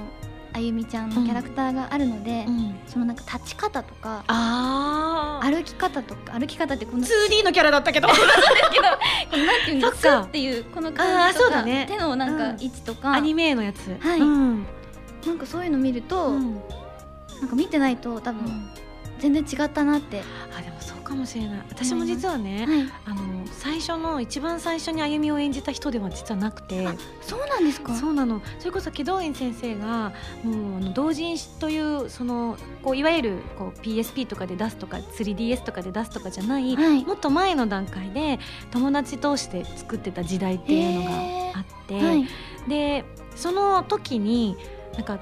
[0.53, 2.75] あゆみちゃんのキャラクターがあるので、うん。
[2.87, 4.23] そのなんか立ち方とか
[5.43, 8.07] 歩き方とか歩き方ってこの 2D のキャラだったけど。
[8.09, 8.15] こ
[9.37, 11.87] のなんていうんですかかっていうこの感じとか、そうだね。
[11.91, 12.61] 手のなんかうん。
[12.61, 13.97] 位置とか、アニメのやつ。
[14.01, 14.21] はい。
[14.21, 14.67] うん。
[15.27, 16.61] なんかそういうの見ると、うん
[17.41, 18.71] なんか見てないと多分
[19.19, 20.23] 全然違ったなって、
[20.57, 21.63] あでもそうかもしれない。
[21.71, 26.87] 私も実はね、はい、あの最初の一番最初にあゆみを演じた人では実はなくて。
[27.23, 27.95] そうなんですか？
[27.95, 28.43] そうなの。
[28.59, 30.13] それこそ祁答院先生が
[30.45, 37.03] もうあの同人誌というそのこういわゆるこう PSP とかで出すとか 3DS とかで出すとかじゃない、はい。
[37.03, 38.39] もっと前の段階で
[38.71, 41.11] 友達同士で作ってた時代っていうのが
[41.61, 42.27] あって、はい。
[42.69, 44.59] でその時に
[44.93, 45.19] なんか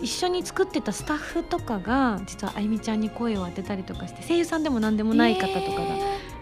[0.00, 5.86] 一緒に作ってたスタッフとかが実はあゆみちゃんに声を当てたりとかして声優さんでも何でもない方とかが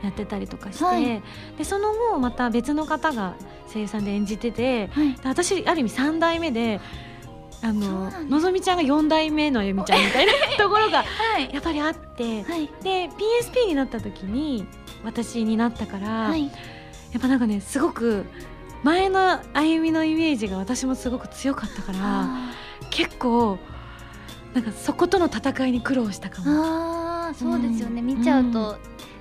[0.02, 1.22] やってたりとかして、はい。
[1.56, 3.34] でその後また別の方が
[3.72, 5.14] 声優さんで演じててはい。
[5.14, 6.80] で私ある意味3代目で。
[7.62, 11.48] あののぞみちゃんが4代目のあゆみちゃんみたいな ところがはい。
[11.50, 12.68] やっぱりあってはい。
[12.82, 14.66] で PSP になった時に
[15.02, 16.44] 私になったから、はい。
[16.44, 16.50] や
[17.18, 18.26] っぱなんかねすごく
[18.82, 22.50] 前のあゆみのイメージが私もすごく強かったからあ
[22.90, 23.59] 結構
[24.55, 26.64] なんかそことの戦いに苦労したかーも。
[26.64, 28.07] あーそうですよね、うん。
[28.07, 28.77] 見ちゃうと、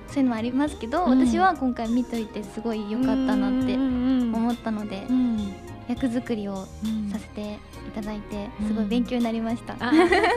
[0.06, 1.26] そういうのもありますけど、うん。
[1.26, 5.54] 私は今回見といてすごい良かったなって思思ったので、うん。
[5.88, 8.68] 役作りをうんさせていただいてうん。
[8.68, 9.92] すごい勉強になりました、あ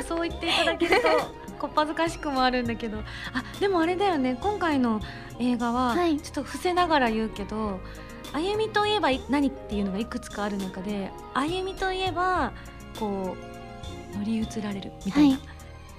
[0.07, 1.07] そう言っていただけると
[1.59, 2.97] こっぱずかしくもあるんだけど。
[3.33, 4.37] あでもあれだよね。
[4.41, 4.99] 今回の
[5.39, 6.19] 映画は、はい。
[6.19, 7.79] ちょっと伏せながら言うけど
[8.33, 12.51] あゆみといえば何っていうのがいくつかある中であゆみといえば
[12.99, 13.35] こ
[14.13, 15.47] う乗り移られるみたいな、はい。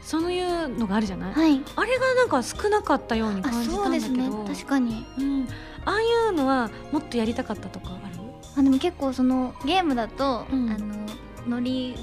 [0.03, 1.61] そういうのがあるじゃない、はい。
[1.77, 4.55] あれがなんか少なかったようにあ感じたそうんですだけどね。
[4.55, 5.07] 確かに。
[5.19, 5.49] うん、
[5.85, 8.23] ああいうのはもっとやりたかったとかある？
[8.57, 10.71] あでも結構そのゲームだと、うん。
[10.71, 11.07] あの
[11.47, 11.97] 乗り移っ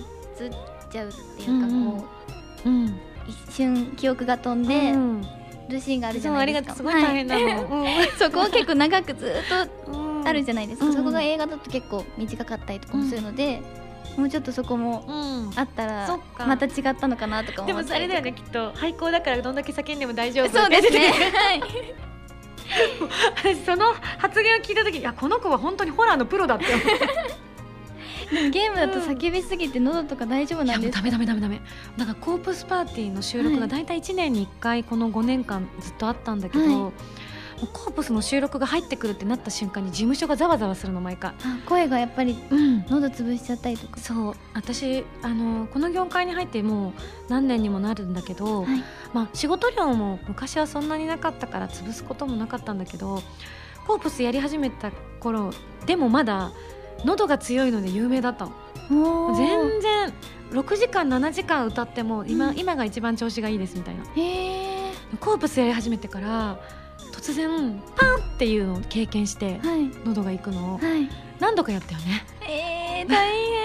[0.91, 1.99] ちゃうっていうか、うんうん。
[1.99, 2.05] こ
[2.65, 2.93] うん、う
[3.27, 5.21] 一瞬記憶が飛んでうん、
[5.69, 6.83] るシーンがあるじゃないですか。
[6.83, 8.09] ごい大変なの、はい。
[8.17, 9.29] そこを結構長くずっ
[9.85, 10.27] とうん。
[10.27, 10.93] あるじゃないですか、うん。
[10.93, 13.61] そこが映画だと結構短かったりとかもするので、
[14.17, 15.51] もうちょっとそこもうん。
[15.55, 18.71] あったらまた違ったのかなとかでも思ったりとかあれだよねきっと。
[18.73, 21.13] 廃校だからどんだけ叫んでも大丈夫そうですね。
[23.65, 26.65] その発言を聞いた時いやこの子は本当にホラーのプロだって。
[28.51, 30.99] ゲームだと叫びすぎて喉とか大丈夫いなんですか？
[30.99, 31.61] うダメダメダメダメ。
[31.95, 33.59] だからコープスパーティーの収録はい。
[33.59, 36.93] が大体1年に1回この5年間ずっとあったんだけど、はい
[37.73, 41.31] コープスの収録が入ってくるってなった瞬間に事務所がざわざわするの毎回。
[41.31, 42.85] あ声がやっぱりうん。
[42.87, 43.99] 喉潰しちゃったりとか。
[43.99, 44.35] そう。
[44.53, 46.91] 私あのこの業界に入ってもう
[47.29, 48.83] 何年にもなるんだけど、はい。
[49.13, 53.21] まあ、仕事量も昔はそんなになかったから潰すこともなかったんだけど
[53.87, 55.51] コープスやり始めた頃
[55.85, 56.51] でもまだ
[57.05, 58.51] 喉が強いので有名だったの。
[59.35, 60.13] 全然
[60.51, 62.57] 6時間7時間歌っても今,、うん。
[62.57, 64.03] 今が一番調子がいいですみたいな。
[64.15, 66.59] へえコープスやり始めてから
[67.15, 69.89] 突然パンっていうのを経験してはい。
[70.05, 70.77] 喉がいくのを。
[70.77, 71.09] はい。
[71.39, 72.25] 何度かやったよね。
[72.41, 73.55] えー、 大変。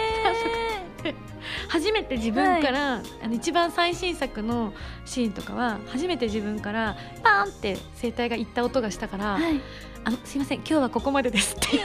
[1.69, 4.73] 初めて自分から、あの一番最新作の
[5.05, 9.61] シーンとかは初めて自分からパーンって声帯がいった音がしたから「はい。
[10.05, 11.81] あのすいません今日はここまでです」って言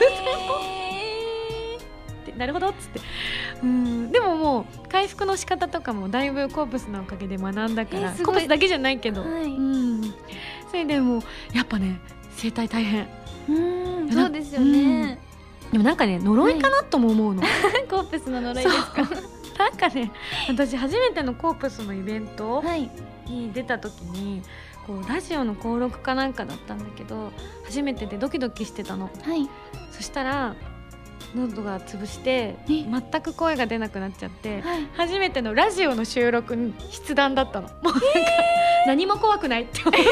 [2.24, 3.00] て「なるほど」っつって。
[3.62, 9.44] うんでももう回復の仕方とかもだいぶコープスのおかげで学んだから、えーコープスだけじゃないけど、はい。
[9.44, 10.14] うん
[10.70, 11.22] それでもう
[11.54, 12.00] やっぱね
[12.40, 13.08] 声帯大変。
[13.48, 15.18] うんなそうですよね、
[15.70, 17.42] でもなんかね呪いかなとも思うの、
[17.88, 19.02] コープスの呪いですか？
[19.58, 20.10] なんかね
[20.48, 22.90] 私初めてのコープスのイベントはい。
[23.26, 24.42] に出た時に
[24.86, 27.32] こうラジオの登録かなんかだったんだけど
[27.64, 29.10] 初めてでドキドキしてたの。
[29.24, 29.48] はい。
[29.90, 30.54] そしたら
[31.36, 32.84] 喉が潰してえ？
[32.84, 34.88] 全く声が出なくなっちゃってはい。
[34.96, 37.68] 初めてのラジオの収録に筆談だったの。
[37.68, 38.00] もうなんか、
[38.86, 39.98] 何も怖くないって思って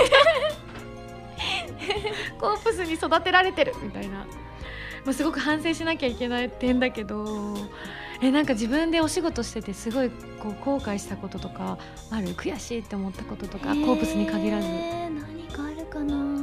[2.40, 4.18] コープスに育てられてるみたいな、
[5.04, 7.56] まあ、すごく反省しなきゃいけない点だけど
[8.22, 10.10] えなんか自分でお仕事しててすごい
[10.40, 11.78] こう後悔したこととか
[12.10, 12.28] ある？
[12.28, 16.33] 悔しいって思ったこととかコープスに限らず、えー何かあるかな？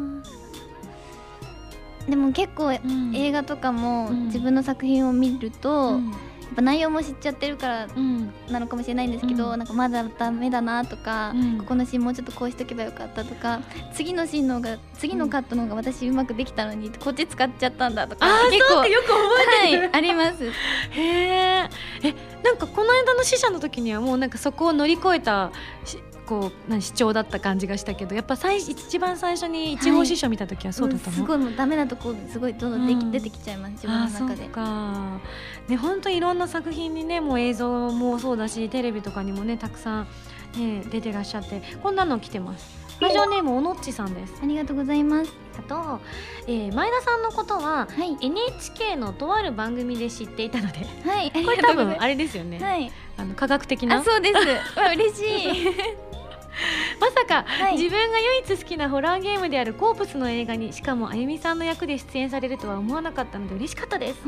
[2.10, 3.16] でも結構うん。
[3.16, 4.26] 映画とかもうん。
[4.26, 6.12] 自分の作品を見ると、うん。
[6.12, 8.30] やっぱ内容も知っちゃってるからうん。
[8.50, 9.60] なのかもしれないんですけど、うん。
[9.60, 11.58] なんかまだダメだなとか、うん。
[11.60, 13.62] ここのシーンもうちょっとこうしとけばよかったとか
[13.94, 19.18] 次のシーンの方が次のカットの方が私うまくできたのにこっち使っちゃったんだとか結構そうかよく覚
[19.66, 20.44] えてる、はいあります。
[20.92, 21.70] へえ
[22.04, 25.52] えなんかこの間の死者の時にはもうなんかそこを乗り越えた
[25.86, 25.98] し
[26.32, 35.20] こう何主張だった感じがしたけどやっぱ最一番最初に一号師匠見た時はそうだったの、すごいもうダメなとこすごいどんどんでき、うん出てきちゃいます自分のあーそう中でか。
[35.68, 40.08] ね本当いろんな作品にねもう映像もそうだしテレビとかにもねたくさん、
[40.56, 42.80] ね、出てらっしゃってこんなの来てます。
[43.02, 44.36] ラジオネームおのっちさんです。
[44.42, 45.34] ありがとうございます。
[45.60, 46.00] あと、
[46.48, 48.16] えー前田さんのことははい。
[48.22, 50.86] NHK のとある番組で知っていたので。
[51.04, 52.90] はいこれ多分あれですよね、はい。
[53.18, 53.98] あの科学的な？
[53.98, 54.80] あそうです。
[54.80, 55.68] わ嬉しい
[57.00, 57.78] まさか、はい。
[57.78, 64.20] 自分が唯一好きなホラーゲームであるコープスの映画にしかもあゆみさんの役で出演されるとは思わなかったので嬉しかったです、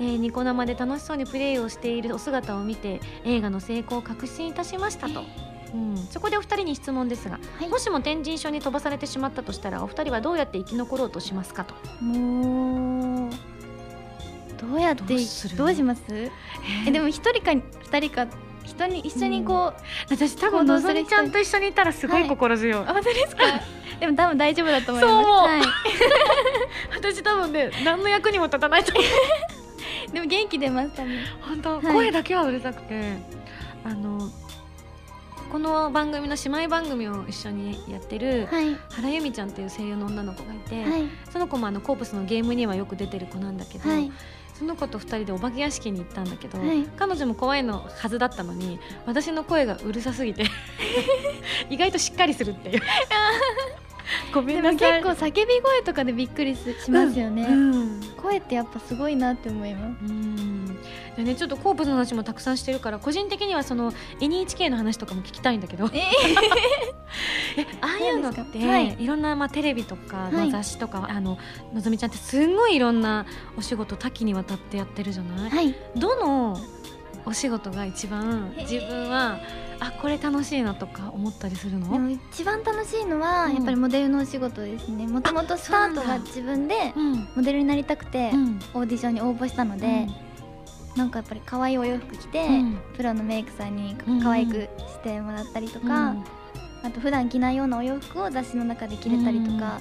[0.00, 5.24] えーニコ生で楽しそうにプレイをしているお姿を見て映画の成功を確信いたしましたと、
[5.72, 7.68] うん、そこでお二人に質問ですが、はい。
[7.68, 11.74] もしも天神症に飛ばされてしまったとしたらお二人はどうやって生き残ろうとしますかと。
[12.02, 13.30] もう
[14.60, 15.02] どうやって
[15.56, 16.02] どうします？
[16.86, 18.26] えでも一人か二人か
[18.76, 23.42] 人に一緒にこう、私多分のぞみちゃんと一緒にいたらすごい心強い、あ本当ですか？
[24.00, 25.14] でも多分大丈夫だと思います。
[25.14, 25.36] そう思う。
[25.48, 25.62] はい、
[26.96, 29.04] 私多分ね何の役にも立たないと思う。
[30.12, 31.94] でも元気出ます多分本当、はい。
[31.94, 33.16] 声だけはうるさくて
[33.84, 34.28] あの
[35.50, 38.76] この番組の姉妹番組を一緒にやってるはい。
[38.90, 41.08] 原由美ちゃんっていう声優の女の子がいて、はい。
[41.32, 44.10] その子もあのコープスのゲームにはよく出てる子なんだけど、はい
[44.54, 46.84] その子と2人でお化け屋敷に行ったんだけど、はい。
[46.96, 50.44] 彼女も怖いのはずだったのに私の声がうるさすぎて
[51.70, 52.80] 意外としっかりするっていう。
[54.32, 55.02] ごめんなさい。
[55.02, 58.00] 結構叫び声とかでびっくりすしますよね、うん。
[58.16, 60.04] 声ってやっぱすごいなって思います
[61.22, 65.90] ねちょっとコープスの話もたくさんしてるから個人的にはその NHK の話とかも聞きたいんだけど。
[65.92, 66.00] え
[67.56, 68.96] えああいうのって、はい。
[68.98, 71.38] い、ろんな、まあ、テレビとか雑誌とか、あの
[71.72, 75.74] のぞみちゃんってすんごいいろんなお仕事多岐にわたってやってるじゃない、はい。
[75.94, 76.58] どの
[77.26, 79.38] お仕事が一番自分は
[79.80, 82.10] あこれ楽しいなとか思ったりするの？
[82.10, 83.54] 一番楽しいのはうん。
[83.54, 85.06] やっぱりモデルのお仕事ですね。
[85.06, 87.28] もともとスタートが自分でうん。
[87.34, 88.60] モデルになりたくてうん。
[88.74, 90.06] オーディションに応募したので、
[90.96, 92.78] なんかやっぱり可愛いお洋服着て、うん。
[92.96, 94.22] プロのメイクさんにうん。
[94.22, 95.88] 可愛くしてもらったりとうん。
[95.88, 96.14] か、
[96.84, 99.80] あと普段着ないようなお洋服を雑誌の中で着れたりとか、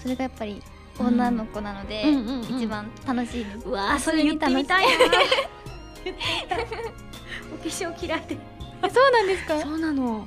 [0.00, 0.62] それがやっぱり
[0.98, 2.14] 女の子なので、うん。
[2.14, 2.26] うん。
[2.26, 2.40] うん。
[2.40, 3.44] うん一番楽しい。
[3.44, 3.68] です。
[3.68, 4.86] うわーそれ言ってみたい
[7.52, 8.36] お化粧嫌いで
[8.92, 9.60] そうなんですか？
[9.60, 10.26] そうなの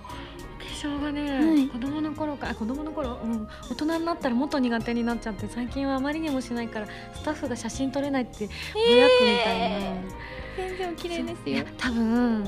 [0.86, 1.68] お化粧がね、はい。
[1.68, 10.02] 子供の頃かあ子供の頃、うん、大人になったらもっと苦手になっちゃって最近はあまりにもしないからスタッフが写真撮れないってぼやくみたいな、
[10.56, 11.66] 全然お綺麗ですよ。
[11.78, 12.46] 多分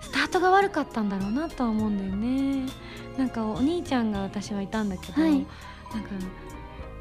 [0.00, 2.70] スタートが悪かったんだろうなとは思うんだよね。
[3.18, 5.32] なんかお兄ちゃんが私はいたんだけど、はい。
[5.32, 5.46] なんか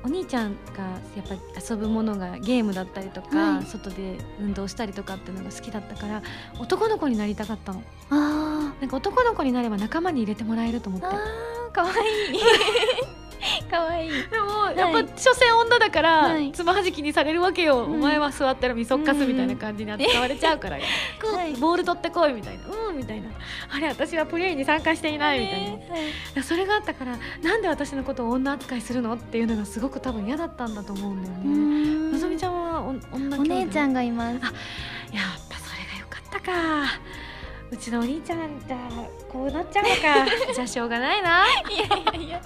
[0.04, 0.84] お兄ちゃんが
[1.16, 3.66] やっぱり遊ぶものがゲームだったりとか、はい。
[3.66, 6.22] 外で運動したりとかっていうのが好きだったから
[6.60, 7.84] 男の子になりたかったの。
[8.10, 11.08] あなんか男の子になれば仲間に入れてもらえると思って。
[11.74, 12.40] かわいい。
[13.70, 14.08] かわい。
[14.08, 16.52] いでもいやっぱ所詮女だからはい。
[16.52, 17.96] つまはじきにされるわけよ、うん。
[17.96, 20.78] お前は座ったらみそっかすみたいな感じに扱われちゃうから、
[21.22, 21.36] こう。
[21.36, 21.54] はい。
[21.54, 22.64] ボール取ってこいみたいな。
[22.90, 23.30] うんみたいな。
[23.70, 26.12] あれ私はプレイに参加していないみたいな、ねはいい。
[26.36, 32.12] やそれがあったからなんで私のことを女扱いするのっていうのがすごく多分嫌だったんだと思うんだようーねん。
[32.14, 34.40] のぞみちゃんはお女お姉ちゃんががいます。
[34.42, 34.46] あ
[35.14, 36.52] やっぱそれがよかったか
[37.72, 38.90] うちのお兄ちゃんじゃあ
[39.32, 39.94] こうなっちゃうのか。
[40.54, 41.46] じゃあしょうがないな。
[41.48, 41.78] い
[42.16, 42.42] やいやいや。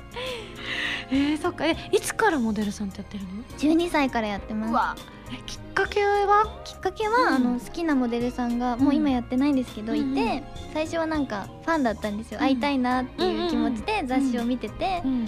[1.11, 1.65] えー、そっか。
[1.65, 4.73] えいつからモデルさんってやってるの？12歳からやってます。
[4.73, 4.95] わ。
[5.31, 6.61] えきっかけは？
[6.63, 7.33] きっかけは、うん。
[7.35, 10.43] あの好きなモデルさんがもう今やってないんですけど、うんいて
[10.73, 12.45] 最初はなんかファンだったんですよ、うん。
[12.45, 15.25] 会いたいなっていう気持ちで雑誌を見てて、うん。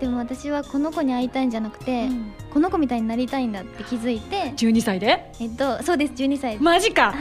[0.00, 2.32] でも私はこの子に会いたいんじゃなくて、うん。
[2.52, 5.30] この子みたいになりたいんだって気づいて12歳で？
[5.40, 6.62] えっとそうです12歳です。
[6.62, 7.14] マジか、はい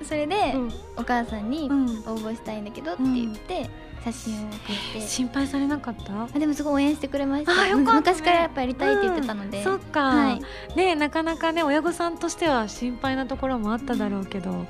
[0.11, 0.73] それで、うん。
[0.97, 1.85] お母さんにうん。
[2.05, 3.69] 応募したいんだけどって言って、
[4.03, 4.59] 写真を送っ
[4.93, 4.99] て。
[5.07, 6.23] 心配されなかった？
[6.23, 7.53] あでもすごい応援してくれました。
[7.61, 7.97] あよかったね。
[7.99, 10.41] 昔からやっぱやりたいって言ってたので、そっか、はい。
[10.75, 14.65] ねなかなかね親御さんとしては心配なところもあっただろうけど、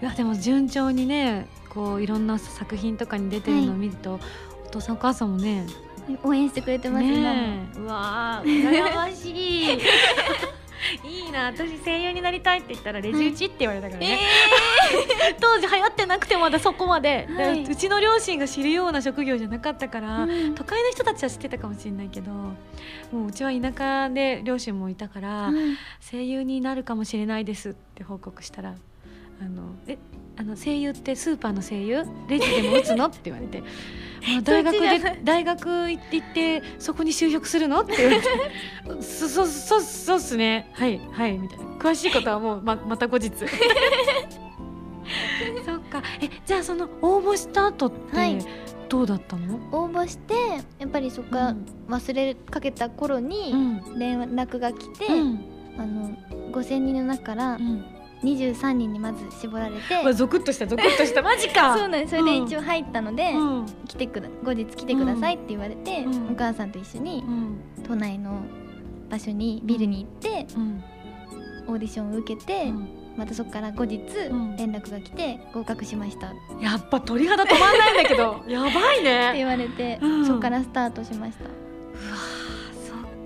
[0.00, 4.18] いやでも順調にねこういろんな作品とかに出てるのを見ると、
[4.66, 5.66] お父さんお母さんもね
[6.24, 7.78] 応援してくれてます、ねえ。
[7.78, 9.78] うわー羨ましい
[11.04, 14.18] いいな私声優になりたいって言ったらレジ打ちって言われたからね、
[15.40, 17.64] 当時流行ってなくてまだそこまで、ではい。
[17.64, 20.54] うちの両親が知るような職業じゃなかったから、うん。
[20.54, 22.54] 都会の人たちは知ってたかもしれないけども
[23.12, 25.76] ううちは田舎で両親もいたから、うん。
[26.10, 28.74] 声優になるかもしれないですって報告したら
[29.40, 29.96] あのえ
[30.36, 32.04] あの声優ってスーパーの声優？
[32.28, 33.06] レジでも打つの？
[33.06, 33.62] って言われて。
[34.32, 37.80] まあ大学で 大学行って行ってそこに就職するの？
[37.80, 38.28] って言われて。
[39.02, 40.70] そそそそうっすね。
[40.72, 41.64] はいはいみたいな。
[41.78, 43.30] 詳しいことはもうままた後日。
[43.38, 43.48] そっ
[45.90, 46.02] か。
[46.20, 48.38] えじゃあその応募した後って、はい。
[48.88, 49.56] どうだったの？
[49.72, 50.34] 応募して
[50.78, 51.54] やっぱりそこから
[51.88, 53.98] 忘れかけた頃にん。
[53.98, 55.44] 連絡が来て、うん。
[55.78, 56.10] あの
[56.52, 57.84] 5000人の中からうん
[58.22, 61.22] 23人にまず絞られて、うわゾクッとしたゾクッとした。
[61.22, 62.10] マジかそうなんです。
[62.10, 63.66] それで一応入ったので、うん。
[63.88, 66.32] 来てくだ後日来てくださいって言われて、うん。
[66.32, 67.84] お母さんと一緒にうん。
[67.84, 68.42] 都内の
[69.08, 70.84] 場所にビルに行ってうん。
[71.68, 72.88] オーディションを受けて、うん。
[73.16, 74.56] またそこから後日ん。
[74.56, 76.28] 連絡が来て合格しました。
[76.28, 78.42] ってやっぱ鳥肌止まんないんだけど。
[78.48, 79.32] やばいね。
[79.34, 80.26] 言われて、うん。
[80.26, 81.44] そこからスタートしました。
[81.44, 82.39] うわ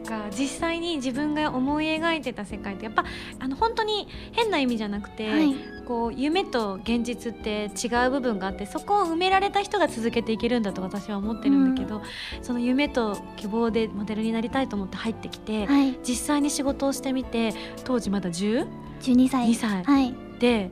[0.05, 3.05] か実際に自分が思い描いてた世界ってやっぱ
[3.39, 5.55] あの本当に変な意味じゃなくて、はい。
[5.85, 12.01] こう夢と現実って違う部分があってそこを埋められた人が続けていけるんだと私は思ってるんだけど、
[12.41, 15.99] その夢と希望でモデルになりたいと思って入ってきて、はい。
[16.03, 17.53] 実際に仕事をしてみて
[17.85, 18.67] 当時まだ 10?
[19.03, 19.49] 12歳。
[19.49, 19.85] 2歳。
[19.85, 20.15] はい。
[20.39, 20.71] で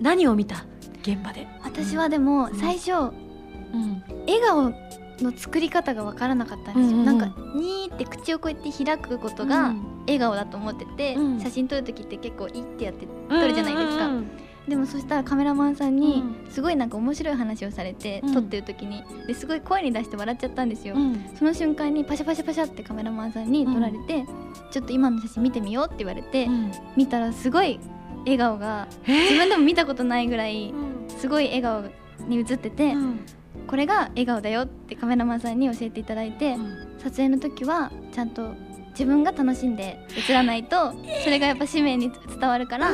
[0.00, 0.66] 何を見た？
[1.00, 1.48] 現場で。
[1.62, 2.54] 私はでもん。
[2.54, 4.02] 最初、うん。
[4.26, 4.72] 笑顔
[5.20, 7.04] の作り方が分からなかったんですよ、うんうんうん。
[7.04, 9.92] なんかにーって口をこうやって開くことがうん。
[10.06, 11.40] 笑顔だと思ってて、うん。
[11.40, 14.30] 写真撮る時って結構いってやって撮るじゃないですか、うんうん
[14.68, 18.34] でもそしたらカメラマンさんにうすごいなんか面白い話をされて、うん。
[18.34, 21.30] 撮ってる時にですごい声に出して笑っちゃったんですよ、うん。
[21.36, 24.24] その瞬間にパシャパシャパシャってカメラマンさんに撮られて、
[24.70, 26.70] ちょっと今の写真見てみようって言われて、うん。
[26.96, 27.80] 見たらすごい
[28.18, 29.22] 笑顔がえー。
[29.22, 31.10] 自分でも見たことないぐらいうん。
[31.10, 31.82] すごい笑顔
[32.28, 33.20] に映ってて、うん
[33.66, 36.56] これが笑顔だよってカメラマンさんに教えていただいて、
[36.98, 38.54] 撮影の時はちゃんと
[38.90, 39.98] 自分が楽しんで
[40.28, 40.92] 映らないと
[41.24, 42.90] それがやっぱ使命に伝わるから、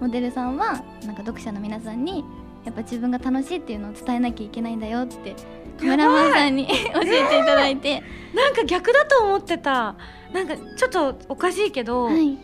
[0.00, 2.24] モデルさんはなんか読者の皆さんに
[2.64, 5.34] やっぱ自分が楽しいっていうのを伝えなきゃいけないんだよって
[5.78, 8.02] カメラマンさんに 教えていただいて、
[8.34, 9.96] なんか逆だと思ってた。
[10.32, 12.36] なんかちょっとおかしいけど、はい、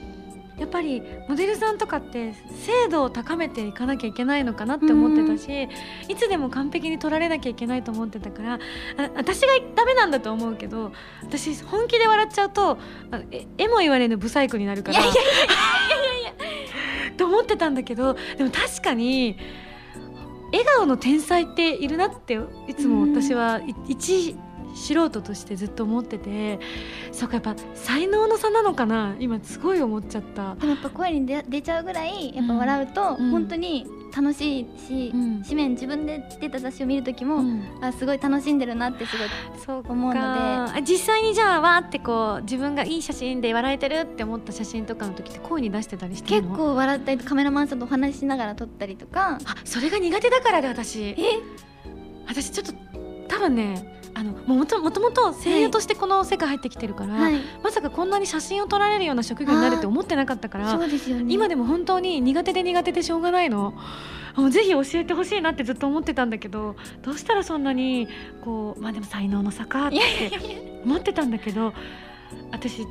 [0.59, 5.69] やっぱりモデルさんとかって精度を高めていかなきゃいけないのかなって思ってたし、
[6.09, 8.59] いつでも完璧に撮られなきゃいけないと思ってたからあ
[9.17, 10.93] 私がダメなんだと思うけど
[11.23, 12.79] 私本気で笑っちゃうと
[13.11, 19.37] あえ絵も言われぬブサイクになるからいやいやと思ってたんだけどでも確かに
[20.53, 22.39] 笑顔の天才っているなって
[22.69, 24.37] いつも私はい一
[24.75, 26.59] 素人としてずっと思ってて
[27.13, 29.15] そうかやっぱ才能の差なのかな？
[29.21, 30.55] 今すごい思っちゃった。
[30.57, 35.43] でもやっぱ声に出出ちゃうぐらいやっぱ笑うとうん本当に楽しいし、うん。
[35.43, 37.63] 紙面自分で出た雑誌を見る時も、うん。
[37.81, 39.29] あすごい楽しんでるなってすごい
[39.65, 39.93] そうか。
[39.93, 40.21] 思うので。
[40.21, 49.39] あ実際にじゃあわーってこう自分がいい写真で笑えてるって思った写真とかの時って声に出してたりして結構笑ったりカメラマンさんとお話ししながら撮ったりとか。
[49.45, 51.03] あそれが苦手だからで私。
[51.03, 51.17] え？
[52.27, 52.73] 私ちょっと
[53.29, 57.35] 多分ねあのもともともと声優としてこの世界入ってきてるから、はい。
[57.63, 61.25] まさかこんなに写真を撮られるような職業になるって思ってなかったからそうですよね。
[61.29, 63.75] 今でも本当に苦手で苦手でしょうがないの。
[64.37, 68.09] もうぜひ教えてほしいなってずっと思ってたんだけどどうしたらそんなに
[68.45, 69.99] こうまあでも才能の差かって
[70.85, 71.73] 思ってたんだけど
[72.51, 72.85] 私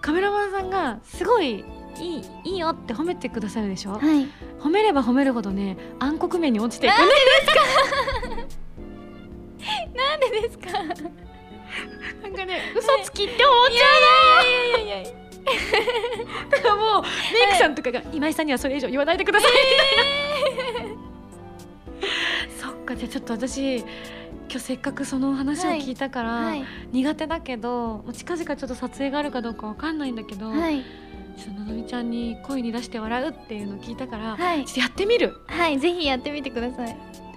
[0.00, 1.64] カメラマンさんがすごい
[1.98, 4.26] いいいいよって褒めてくださるでしょ、はい。
[4.60, 7.08] 褒めれば褒めるほどね暗黒面に落ちていくね
[9.94, 10.72] なんでですか？
[12.22, 13.74] なんかね嘘つきって思っちゃ
[14.46, 19.50] いやいやいやうだからもうメイクさんとかが、今井さんにはそれ以上言わないでください。
[19.52, 19.58] み
[20.78, 20.94] たいな、
[22.60, 23.86] そっかじゃあちょっと私今
[24.48, 26.64] 日せっかくその話を聞いたから、はい。
[26.92, 30.82] 苦手だけど近々ちょっと撮影があるかどうかわかんないんだけど、はい。
[31.36, 34.64] ちょっとのぞみちゃんに声に出して笑うっていうのを聞いたから、はい。
[34.66, 35.34] ちょっとやってみる？
[35.48, 36.96] はいぜひやってみてください。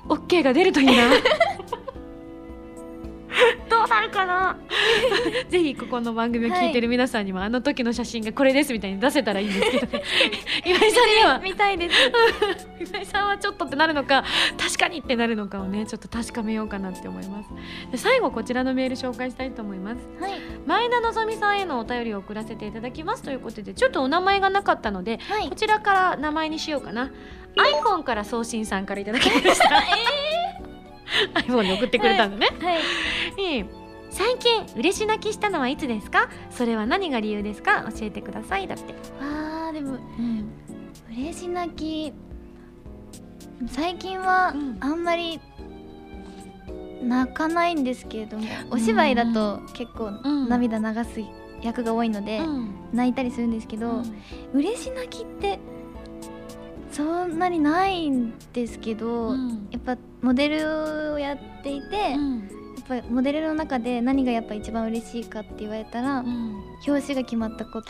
[0.09, 1.09] OK が出るといいな。
[1.09, 1.15] ど
[3.86, 4.57] うなるかな？
[5.49, 10.03] ぜひここの番組を聞いてる皆さんにも、あの時の写真がこれですみたいに出せたらいいんですけどね。
[10.65, 11.39] 今井さんには。
[11.39, 11.95] 見たいです。
[12.79, 14.23] 今井さんはちょっとってなるのか
[14.57, 17.49] 確かにってなるのかをねちょっと確かめようかなって思います。
[17.91, 19.97] で最後こちらのメール紹介したいと思います。
[20.19, 20.33] はい。
[20.65, 25.49] 前田のぞみさんへのお便りを送らせていただきますということでちょっとお名前がなかったのではい。
[25.49, 27.11] こちらから名前にしようかな。
[27.55, 30.74] iPhone から送信さんからいただきました
[31.36, 32.82] iPhone に送ってくれたんだね、はい。
[33.39, 33.66] ええ
[34.12, 36.30] 最近嬉し泣きしたのはいつですか？
[36.49, 37.91] それは何が理由ですか？
[37.97, 38.68] 教えてください。
[38.68, 40.51] だって、あーでもうん、
[41.12, 42.14] 嬉し泣き。
[43.68, 44.78] 最近はうん。
[44.80, 45.41] あんまり
[47.03, 50.47] 泣かないんですけれども、お芝居だと結構うん。
[50.47, 51.20] 涙流す
[51.62, 52.41] 役が多いので、
[52.93, 54.01] 泣いたりするんですけど、
[54.53, 55.60] 嬉し泣きって
[56.96, 59.68] そんなにないんですけど、うん。
[59.70, 66.24] やっぱモデルをやっていて、やっぱモデルの中で何がやっぱ一番嬉しいかって言われたら、
[66.88, 67.89] 表紙が決まったこと。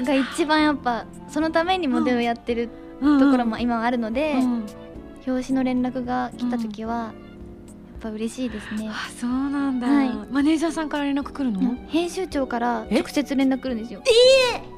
[0.00, 4.66] あが一番やっぱそのためにモデルをやってるところも今はあるので、うん。
[5.26, 7.12] 表紙の連絡が来た時は、
[7.98, 8.88] ぱ嬉しいですね。
[8.90, 10.08] あそうなんだ、はい。
[10.30, 12.98] マネージャーさんから連絡来るの、編集長からえ？
[12.98, 14.02] 直接連絡来るんですよ。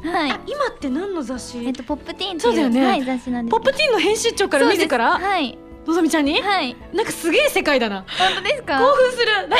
[0.04, 0.30] えはい。
[0.46, 2.86] 今って何の雑誌、えっとポップティーンっていうそうだよね。
[2.86, 3.52] はい、雑誌なんです。
[3.52, 5.18] ポップティーンの編集長から自ら？
[5.18, 5.58] はい。
[5.86, 6.76] のぞみちゃんに、はい。
[6.92, 8.04] なんかすげえ世界だな。
[8.18, 8.78] 本当ですか？
[8.78, 9.26] 興奮する。
[9.32, 9.56] なんか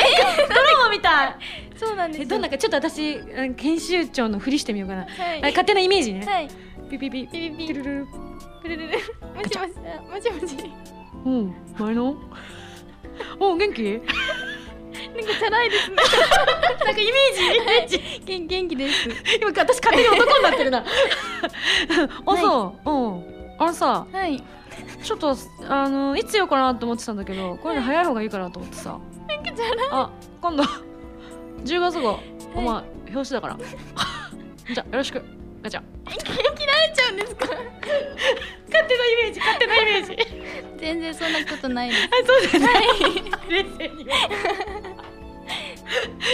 [0.47, 1.35] ドラマみたい。
[1.75, 2.27] そうなんです。
[2.27, 5.39] どんなかちょっと私うん編集長のふりしてみようかな、はい。
[5.39, 6.47] あ勝手なイメージね、はい。
[6.89, 7.27] ピピピ。
[7.27, 7.73] ピピピ。
[7.73, 8.07] ルルル。
[8.61, 8.97] プルルル。
[9.35, 9.71] もしもし。
[9.97, 10.71] あもしもし。
[11.25, 12.15] うん前の？
[13.39, 13.83] お元気？
[13.83, 14.07] なんか
[15.39, 15.95] チャラいですね。
[16.65, 17.05] なんかイメー
[17.35, 17.45] ジ？
[17.45, 19.09] イメージ元元気です。
[19.39, 20.79] 今私勝手に男になってるな。
[22.25, 22.41] あはい。
[22.41, 23.55] そううん。
[23.59, 24.43] あのさはい。
[25.03, 25.35] ちょっと
[25.67, 28.99] あのいつようかなと思ってたんだけどこれで早い方がいいかなと思ってさ。
[29.27, 29.87] なんかチャラい？
[29.91, 30.09] あ
[30.41, 30.63] 今度。
[31.63, 32.19] 10月号。
[32.55, 33.57] お前表紙だから。
[34.73, 35.23] じゃあよろしく
[35.61, 35.81] ガチャ。
[36.05, 37.45] 切られちゃうんですか？
[37.47, 40.17] 勝手なイメージ勝手なイメージ。
[40.77, 42.03] 全然そんなことないです。
[42.05, 42.73] あそうだね、
[43.49, 44.05] 冷静に。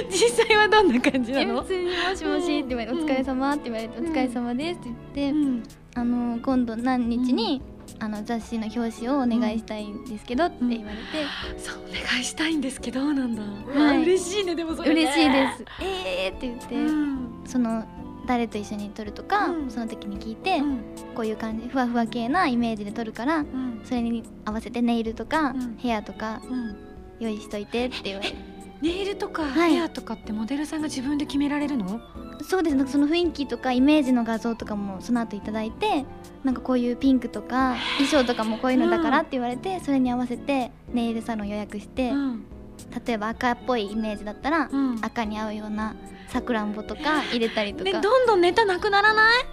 [0.09, 1.59] 実際はどんな感じなの？
[1.59, 3.03] え普通に「もしもし」って言われて「うん。
[3.03, 5.63] お疲れ様って言われて「お疲れ様です」って言って、うん。
[5.95, 7.61] あの今度何日に、
[7.99, 11.03] あの雑誌の表紙をお願いしたいんですけどって言われて、
[11.57, 14.03] そうお願いしたいんですけどなんだ、はい。
[14.03, 15.01] 嬉しいねでもそれね。
[15.01, 17.41] 嬉しいです「えー!」って言って、うん。
[17.47, 17.83] その
[18.27, 19.71] 誰と一緒に撮るとか、うん。
[19.71, 20.79] その時に聞いて、うん。
[21.15, 23.81] こういう感じふわふわ系なイメージで撮るからうん。
[23.83, 25.77] それに合わせてネイルとか、うん。
[25.77, 26.75] ヘアとかうん。
[27.19, 28.35] 用意しといてって言われて
[28.81, 29.71] ネイルとかはい。
[29.71, 31.99] ヘアとかってモデルさんが自分で決められるの、
[32.43, 32.75] そうです。
[32.75, 36.05] なんかその雰囲気とかイメージの画像とかもその後いただいて
[36.43, 42.45] なんかこういうピンクとか衣装とかもこういうのだからって言われて、それに合わせてネイルサロン予約して、うん。
[43.03, 44.99] 例えば赤っぽいイメージだったら、うん。
[45.01, 45.95] 赤に合うような
[46.27, 49.43] さくらんぼとか入れたりとね、か、どんどんネタなくならない？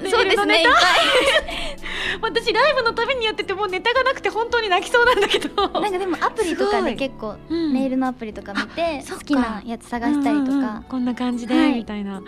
[0.10, 0.62] そうですね
[2.20, 5.48] 私ライブのたびにやっててもうネタがなくて本当に泣きそうなんだけど。
[5.64, 7.72] いなんかでもアプリとかで結構うん。
[7.72, 11.74] ネイルのアプリとか見て好きなやつ探したりとうんうんか、こんな感じで、はい。
[11.74, 12.22] みたいな。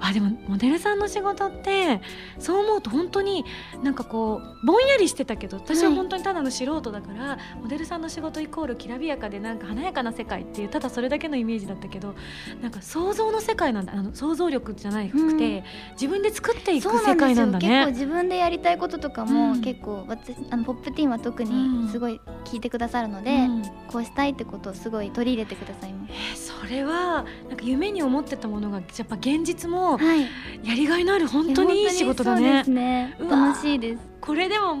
[0.00, 2.00] あでもモデルさんの仕事って
[2.38, 3.44] そう思うと本当に
[3.82, 12.14] なんかこうぼんやりしてたけど私ははい本当にただの素人だから、モデルさんの仕事イコールきらびやかでなんか華やかな世界っていうただそれだけのイメージだったけど
[12.62, 13.92] なんか想像の世界なんだ。
[13.94, 15.62] あの想像力じゃなくて、うん。
[15.92, 17.68] 自分で作っていく世界なんだね。
[17.68, 19.60] 結構自分でやりたいこととかも、うん。
[19.60, 21.82] 結構私あのポップティーンは特うん。
[21.86, 23.62] にすごい聞いてくださるので、うん。
[23.90, 26.12] こうしたいってことをすごい取り入れてくださいます。
[26.12, 30.22] えーそれはなんか夢に思ってたものがやっぱ現実もはい、
[30.64, 32.64] やりがいのある本当にいい仕事だね。
[32.64, 33.16] ね。
[33.20, 34.02] 楽しいです。
[34.20, 34.76] これでも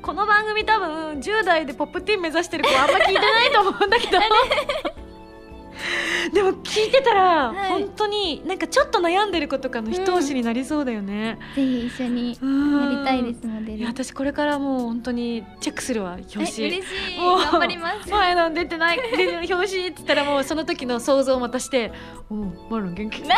[0.00, 4.18] この番組多分10代でポップティーン目指してる子あんま聞いてないと思うんだけど
[6.32, 7.68] でも聞いてたら、はい。
[7.70, 12.94] 本当になんかちょっと悩んでる子とかの一押しになりそうだよね、ぜひ一緒にうん。
[12.94, 16.44] やりたいですモデルいや私これからもう本当にチェックするわ表紙。
[16.44, 17.20] え嬉しい。
[17.20, 18.10] もう頑張ります。
[18.10, 18.98] 前の出てない。
[18.98, 21.92] 表紙って言ったらもうその時の想像をまたして
[22.30, 22.38] 「おう
[22.70, 23.36] マロン元気?」な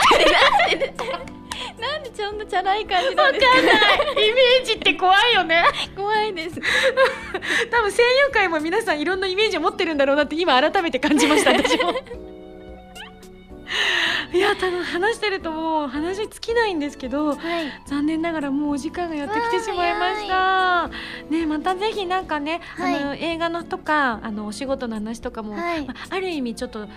[1.98, 3.52] んでちょんとチャラい感じなんですか？
[4.20, 5.62] イメージって怖いよね。
[5.96, 6.56] 怖いです。
[7.70, 11.92] 多分声優界も皆さんいろんなイメージを持ってるんだろうなって今改めて感じました私も
[14.32, 17.36] いや多分話してるともう話尽きないんですけどはい。
[17.86, 20.90] 残念ながらもうお時間がやってきてしまいました。
[21.30, 22.96] ねまたぜひなんかね、はい。
[22.96, 25.86] あの映画のとかあのお仕事の話とかも、はい。
[25.86, 26.88] まあある意味ちょっと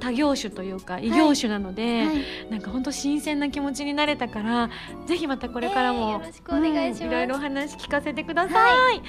[0.00, 2.24] 多業種というか異業種なので、はい。
[2.50, 4.70] なんか本当新鮮な気持ちになれたから
[5.06, 7.04] ぜひまたこれからも、えーよろしくお願いします。
[7.04, 9.02] うんいろいろお話聞かせてください。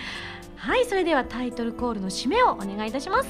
[0.55, 3.29] はい、それではタイトルコールの締めをお願いいたします。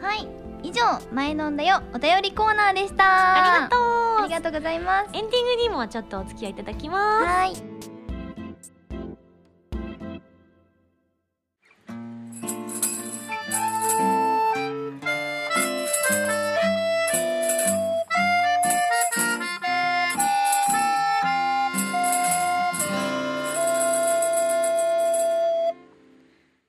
[0.00, 3.04] はい以上前飲んだよお便りコーナーでした。
[3.04, 3.80] ありがとう。
[4.24, 5.10] ありがとうございます。
[5.12, 7.24] エンディングにもちょっとお付き合いいただきます。
[7.24, 7.52] はい。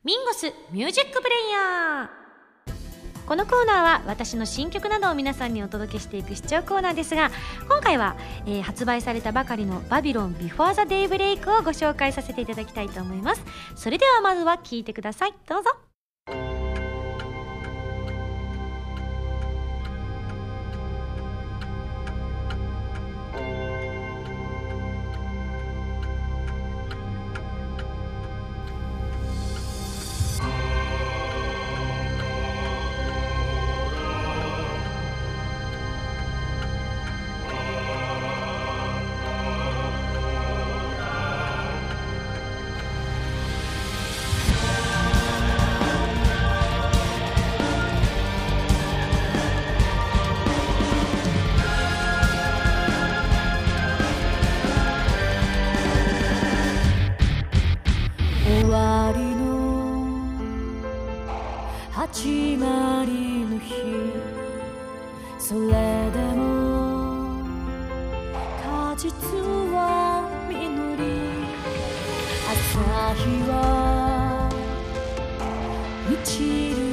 [0.02, 2.29] ミンゴスミュージックプレイヤー
[3.30, 7.30] このコーナーは私の新曲などを皆さんにお届けしていく視聴コーナーですが
[7.68, 8.18] 今回は、
[8.48, 13.44] えー発売されたばかりの「バビロンビフォーザデイブレイクをご紹介させていただきたいと思います。
[13.76, 15.34] それではまずは聴いてください。
[15.48, 15.70] どうぞ
[65.40, 65.62] 「それ
[66.12, 67.42] でも。
[68.62, 69.10] 果実
[69.74, 70.54] は実
[70.98, 71.02] り。
[72.52, 72.56] 朝
[73.16, 74.50] 日は
[76.10, 76.89] 満ちる。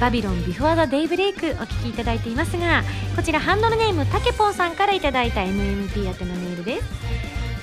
[0.00, 2.82] バビロンビフォーザデイブレイク」お聴きいただいていますが
[3.16, 6.84] こちらハンドルネームたけぽんさんからいただいた MMP 宛てのメールです。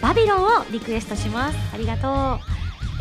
[0.01, 1.57] バビロンをリクエストします。
[1.73, 2.39] ありがとう。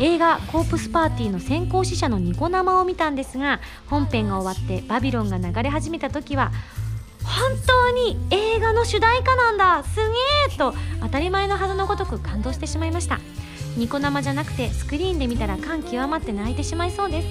[0.03, 6.51] 映画「コープスパーティー」の先行死者のニコ生を見たんですが本編が終わってバビロンが流れ始めた時は
[7.23, 9.83] 本当に映画の主題歌なんだ。
[9.83, 10.03] すげ
[10.53, 13.19] えと当たり前のはずのごとく感動してしまいました。
[13.77, 17.27] ニコ生じゃなくてスクリーンで見たら感極まって泣いてしまいそうです。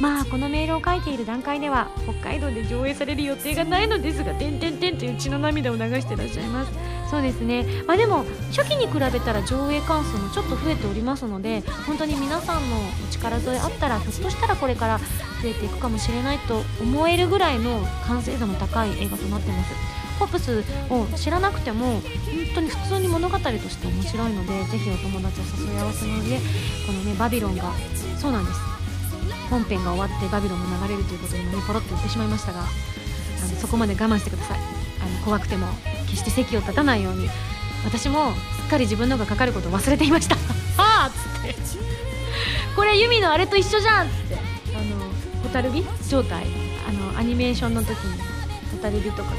[0.00, 6.72] まあこのメールを書いている段階では北海道で上映される予定がないのですが「てんてんてん」という血の涙を流してらっしゃいます。
[7.10, 7.66] そうですね。
[7.86, 19.74] まあでも初期に比べたら上映関数もちょっと増えておりますので本当に皆さんのお力添えあったらひょっとしたらこれから増えていくかもしれないと思えるぐらいの完成度の高い映画となってます。
[20.20, 22.02] ポップスを知らなくても本
[22.54, 26.36] 当に普通に物語として面白いのでぜひお友達を誘い合わせの上
[26.86, 27.72] このねバビロンが
[28.18, 28.79] そうなんです。
[29.50, 32.68] 本編が終わってバビロンが流れるということを今ねポロッと言ってしまいましたがあの
[33.58, 34.58] そこまで我慢してください。
[34.58, 35.66] あの怖くても
[36.06, 37.28] 決して席を立たないように
[37.84, 40.36] 私もすっかり自分のがかかることを忘れていました。
[40.76, 41.56] ああっつって。
[42.76, 44.38] これユミのあれと一緒じゃんっつって。
[44.76, 44.96] あの
[45.42, 45.84] ホタルビ？
[46.08, 46.46] 状態。
[46.88, 48.20] あのアニメーションの時に
[48.70, 49.36] ホタルビとかが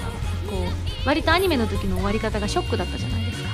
[0.50, 0.68] こ
[1.06, 3.50] う割とアニメの時の終わり方がショックだったじゃないですか。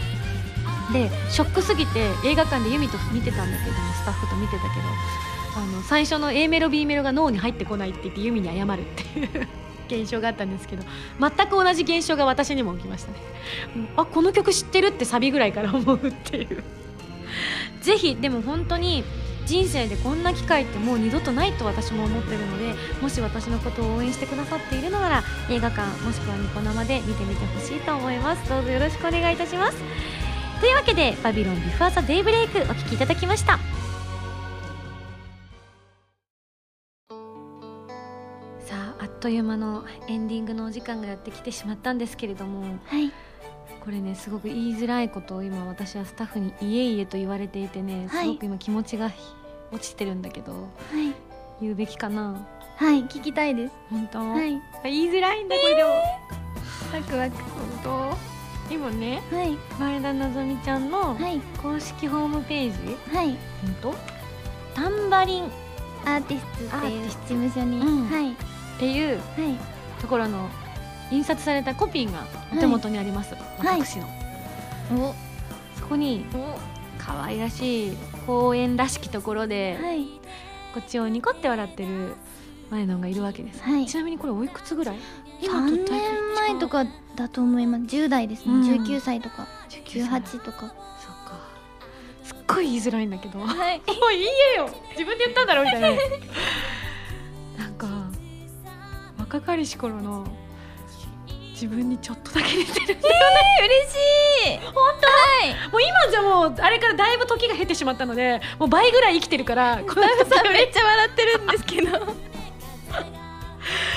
[0.93, 4.87] でショックすぎて映画館でユミと見てたんだけどもスタッフと見てたけど
[5.57, 9.47] あの最初の A メロ B メロが脳に入ってこないって言ってユミに謝るっていう
[9.87, 10.83] 現象があったんですけど
[11.19, 13.17] 全く同じ現象が私にも起きましたね。
[13.75, 13.89] うん。
[13.95, 16.63] あこの曲知ってるってサビぐらいから思うっていう。
[17.81, 19.03] ぜひでも本当に
[19.45, 28.49] 人生でこんな機会ってもう二度とないと私も思ってるのでもし私のことを応援してくださっているのなら映画館もしくはニコ生で見てみてほしいと思います。
[28.49, 29.77] どうぞよろしくお願いいたします。
[30.59, 33.57] というわけで「バビロンビフォーザデイブレイク」お聴きいただきました。
[39.19, 43.11] という間のエンディングのお時間がやってきてしまったんですけれどもはい。
[43.83, 48.25] これねすごく言いづらいことを今私はスタッフに「いえいえ」と言われていてねはい。
[48.25, 49.11] すごく今気持ちが
[49.71, 51.13] 落ちてるんだけどはい。
[51.61, 52.45] 言うべきかな？
[52.77, 53.73] はい聞きたいです。
[53.89, 54.61] 本当、はい。
[54.83, 57.35] 言いづらいんだこれでも、ワクワク。
[57.83, 58.15] 本
[58.69, 58.73] 当？
[58.73, 59.57] 今ねはい。
[59.79, 61.39] 前田なぞみちゃんのはい。
[61.61, 63.15] 公式ホームページ。
[63.15, 63.35] はい。
[63.81, 63.95] 本当？
[64.75, 65.45] タンバリン。
[65.45, 65.49] っ
[66.05, 68.07] アーティストっていう事務所に、うん。
[68.07, 68.35] はい
[68.79, 69.55] ていうはい。
[70.01, 70.49] ところの
[71.11, 73.37] 印刷されたコピーがお手元にあります、い。
[73.57, 74.07] 私の、
[74.91, 75.15] お。
[75.79, 76.25] そこに
[76.97, 80.05] 可愛らしい公園らしきところで、はい。
[80.73, 82.15] こっちをニコって笑ってる
[82.69, 83.85] 前野がいるわけです、はい。
[83.87, 84.97] ちなみにこれおいくつぐらい
[85.41, 87.83] ？3年前とかだと思います。
[87.85, 88.61] 10代ですね、うん。
[88.85, 89.47] 19歳とか。
[89.69, 90.21] 19歳。
[90.21, 90.59] 18とか。
[90.59, 91.39] そっか。
[92.23, 93.39] すっごい言いづらいんだけど。
[93.39, 93.77] もはい。
[93.79, 94.69] う言えよ。
[94.91, 95.87] 自分で言ったんだろみたいな
[99.29, 100.25] 若かりし頃の
[101.51, 103.15] 自分にちょっとだけ似てるんだよ
[103.65, 103.95] 嬉し
[104.55, 104.57] い。
[104.73, 104.73] 本
[105.65, 105.71] 当？
[105.71, 111.91] もう今じゃもうあれからだいぶ時が経ってしまったのでもう倍ぐらい生きてるからこのさんめっちゃ笑ってるんですけど。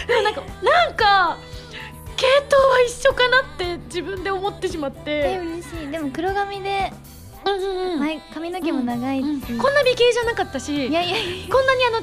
[0.09, 1.37] でもなんかなんか
[2.17, 5.89] 系統は一緒かなって自分で思ってしまっえて、嬉しい。
[5.91, 6.93] でも黒髪で
[7.47, 8.01] うんうんうん。
[8.01, 9.55] 前髪の毛も長いし、う。
[9.55, 11.17] んこんな美形じゃなかったしいやいや。
[11.55, 12.03] こんなにあの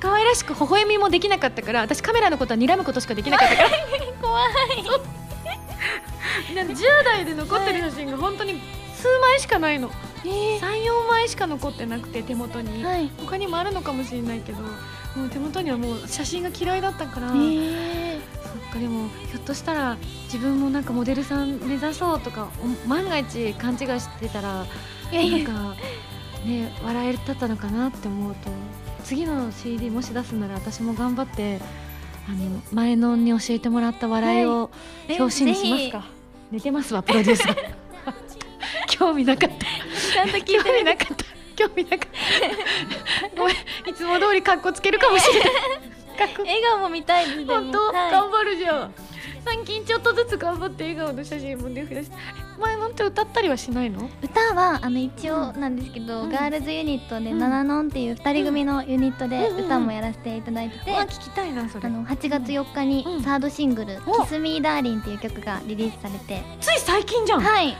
[0.00, 3.70] 可愛らしく微笑みもできなかったから私カメラのことは睨むことしかできなかったから。
[4.20, 4.52] 怖い。
[6.54, 8.60] なんか10代で残ってる写真が本当に
[8.94, 9.90] 数枚しかないの、
[10.24, 13.10] 34枚しか残ってなくて手元に、はい。
[13.18, 22.48] 他にもあるのかもしれないけどもう手元にはもう写真が嫌いだったから、えそそっかでもひょっとしたら自分もなんかモデルさん目指そうとか
[22.84, 25.76] お万が一勘違いしてたらなんか
[26.44, 28.50] ね笑えたったのかなって思うと
[29.06, 31.60] 次の CD もし出すなら私も頑張って
[32.28, 34.68] あの前のに教えてもらった笑いを
[35.06, 36.10] え表紙にしますか、
[36.50, 37.56] 寝てますわプロデューサー。
[38.90, 39.56] 興味なかった。
[40.12, 41.24] ちゃんと聞いて 興味なかった。
[41.54, 41.98] 興味なかっ
[43.30, 43.40] た。
[43.40, 45.50] ごめんいつも通りカッコつけるかもしれない。
[46.38, 48.10] 笑顔も見たい本当、はい。
[48.10, 48.94] 頑張るじゃん。
[49.44, 52.16] 最近ちょっとずつ頑張って笑顔の写真もね増やして
[52.58, 54.08] 前のって歌ったりはしないの？
[54.22, 56.30] 歌はあの一応なんですけど、うん。
[56.30, 57.38] ガールズユニットで、うん。
[57.38, 61.86] ナナノンっていう2人組のユニットで歌もやらせていただいてて、あ聞きたいなそれ。
[61.86, 63.22] あの8月4日にうん。
[63.22, 64.22] サードシングル「お。
[64.24, 66.42] Kiss Me Darling」っていう曲がリリースされて。
[66.60, 67.76] つい最近じゃん、はい、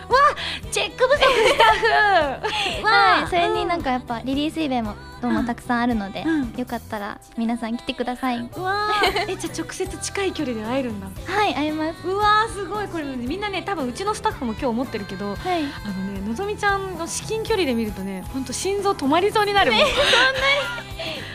[0.70, 2.41] チェック不足スタッ
[2.81, 6.53] フはい、それになんかやっぱリリースイベントもたくさんあるので、うん。
[6.57, 8.41] よかったら皆さん来てください。
[8.57, 9.31] わー。
[9.33, 11.07] えじゃあ直接近い距離で会えるんだ。
[11.07, 12.07] い会えます。
[12.07, 12.89] うわーすごい。
[12.89, 15.64] これみんなね多分うちのスタッフも今日思ってるけどはい。
[15.64, 19.81] あのねのぞみちゃんの至近距離で見るとね本当心臓止まりそうになるもん。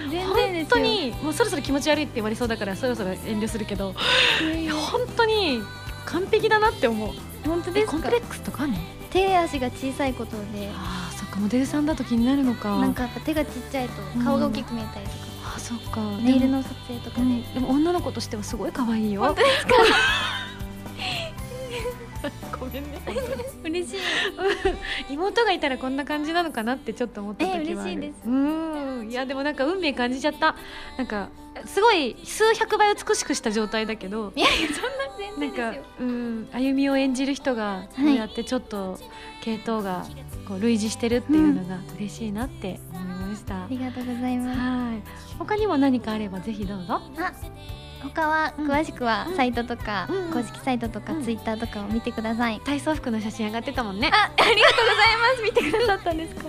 [0.10, 0.66] 全然本ですよ。
[0.70, 3.96] 当にもうそろそろ気持ち悪いって言われそうだからそろそろ遠慮するけど
[4.60, 5.62] いや本当に
[6.06, 7.10] 完璧だなって思う。
[7.46, 8.78] 本当ですコンプレックスとかあるの？
[9.10, 10.70] 手足が小さいことで
[11.32, 12.78] かモデルさんだと気になるのか。
[12.80, 15.18] なんかやっぱ手がちっちゃいと顔が大きく見えたりとか、
[15.56, 16.00] あそっか。
[16.22, 17.54] ネイルの撮影とかで、うん。
[17.54, 19.22] でも女の子としてはすごい可愛いよ。
[19.22, 19.74] 本当ですか？
[22.60, 23.00] ごめんね。
[23.64, 24.00] 嬉しい。
[25.14, 27.64] 妹がいたらこんな感じなのかなってちょっと思った時はある。
[27.64, 28.16] え嬉しいです。
[28.30, 28.30] う
[29.04, 29.10] ん。
[29.10, 30.56] いやでもなんか運命感じちゃった。
[30.98, 31.30] なんか
[31.66, 35.84] すごい数百倍美しくした状態だけどいやいやそんな全なんか然ですよ。
[36.00, 36.50] うん。
[36.54, 39.00] 歩みを演じる人がこうやってちょっと
[39.42, 40.06] 系統が
[40.48, 44.60] こう類似してるっていうのが嬉しいなって思いました、ありがとうございます。
[44.60, 45.04] はい。
[45.40, 46.96] 他にも何かあればぜひどうぞ。
[46.96, 47.02] あ
[48.04, 48.68] 他はうん。
[48.72, 50.32] 詳しくはサイトとか、うん。
[50.32, 51.24] 公式サイトとか、うん。
[51.24, 52.60] ツイッターとかを見てください。
[52.62, 54.10] 体操服の写真上がってたもんね。
[54.14, 55.42] あありがとうございます。
[55.44, 56.48] 見てくださったんですか？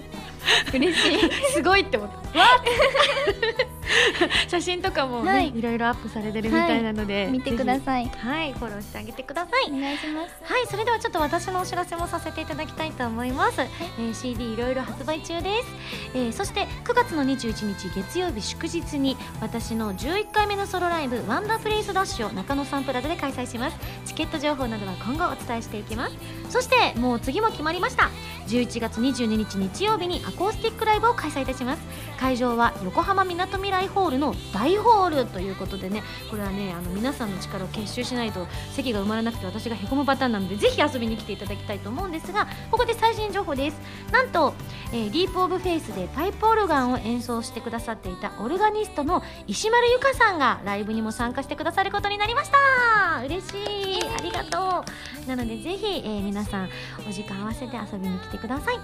[0.75, 1.19] 嬉しい。
[1.53, 2.39] すごいって思った。
[2.39, 2.47] わ
[4.49, 5.59] 写真とかもい。
[5.59, 8.07] い、ろいろアップされてるみたいなので、見てくだいさい。
[8.09, 9.71] はいフォローしてあげてください。
[9.71, 10.35] お願いします。
[10.43, 15.69] はいそれではちょっと私のお知らせもさせていただきたいと思います、えー CD いろいろ発売中です、
[16.15, 23.77] えーそして9月の21日月曜日祝日に私の11回目のソロライブワンンダープレイスダッシュを中野サンプラザで開催します。
[24.07, 26.17] チケット情報などは今後お伝えしていきます。
[26.49, 28.11] そしてもう次も決まりました。
[28.53, 31.83] 11月22日日曜日にアコースティックライブを開催いたします。
[32.21, 43.81] 会場は横浜みなとみらいホールの大ホールということでねこれはねあの皆さんの力を結集しないと席が埋まらなくて私がへこむパターンなのでぜひ遊びに来ていただきたいと思うんですがここで最新情報です。
[44.13, 44.55] なんと、
[44.93, 53.25] えー、ディープオブフェイスでパイプオルガンを演奏してくださっていたオルガニストの石丸由佳さんがライブにも参加してくださることになりました。
[53.25, 53.55] 嬉し
[53.99, 54.01] い。
[54.07, 54.85] ありがと
[55.27, 55.29] う。
[55.29, 56.69] なのでぜひ、えー皆さん
[57.09, 58.81] お時間合わせて遊びに来てください。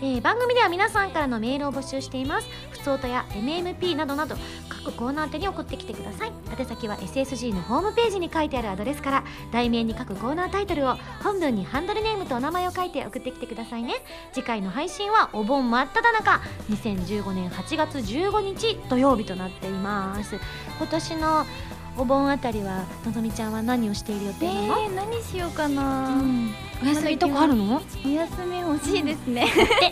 [0.00, 2.48] えー番組では皆さんからのメールを募集しています。
[2.70, 4.36] ふつおたや MMP などなど
[4.68, 6.32] 各コーナー宛に送ってきてください。
[6.58, 13.94] 宛先は SSG のホームページに書いてあるアドレスから題名に各コーナータイトルを本文にハンドルネームとお名前を書いて送ってきてくださいね。
[14.32, 16.40] 次回の配信はお盆真っ只中
[16.70, 20.38] 2015年8月15日土曜日となっています。
[20.78, 21.46] 今年の
[21.98, 26.54] お盆あたりはのぞみちゃんは何をしている予え定なの、ー、何しようかな、うん。
[26.82, 27.80] お休みとかあるの？
[28.04, 29.46] お休み欲しいですね、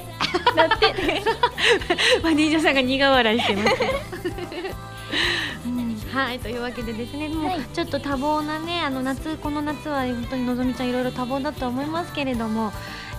[0.55, 0.95] だって。
[2.23, 3.77] マネージャーさんが苦笑いしてます。
[6.15, 7.63] はいというわけでですねもうはい。
[7.73, 12.71] ちょっと多忙なねあの夏この夏は本当にのぞみちゃんいろいろ多忙だと思いますけれども、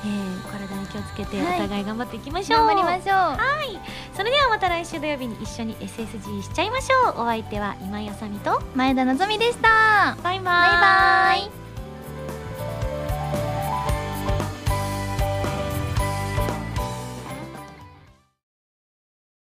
[0.06, 1.60] えー、体に気をつけておはい。
[1.60, 3.16] 互い頑張っていきましょう、頑張りましょう。
[3.16, 3.80] はい。
[4.14, 7.22] それではまた来週土曜日に一緒に SSG しちゃいましょう。
[7.22, 10.16] お相手は今井あさみと前田のぞみでした。
[10.24, 10.44] バイバイ。
[10.44, 11.65] バイバイ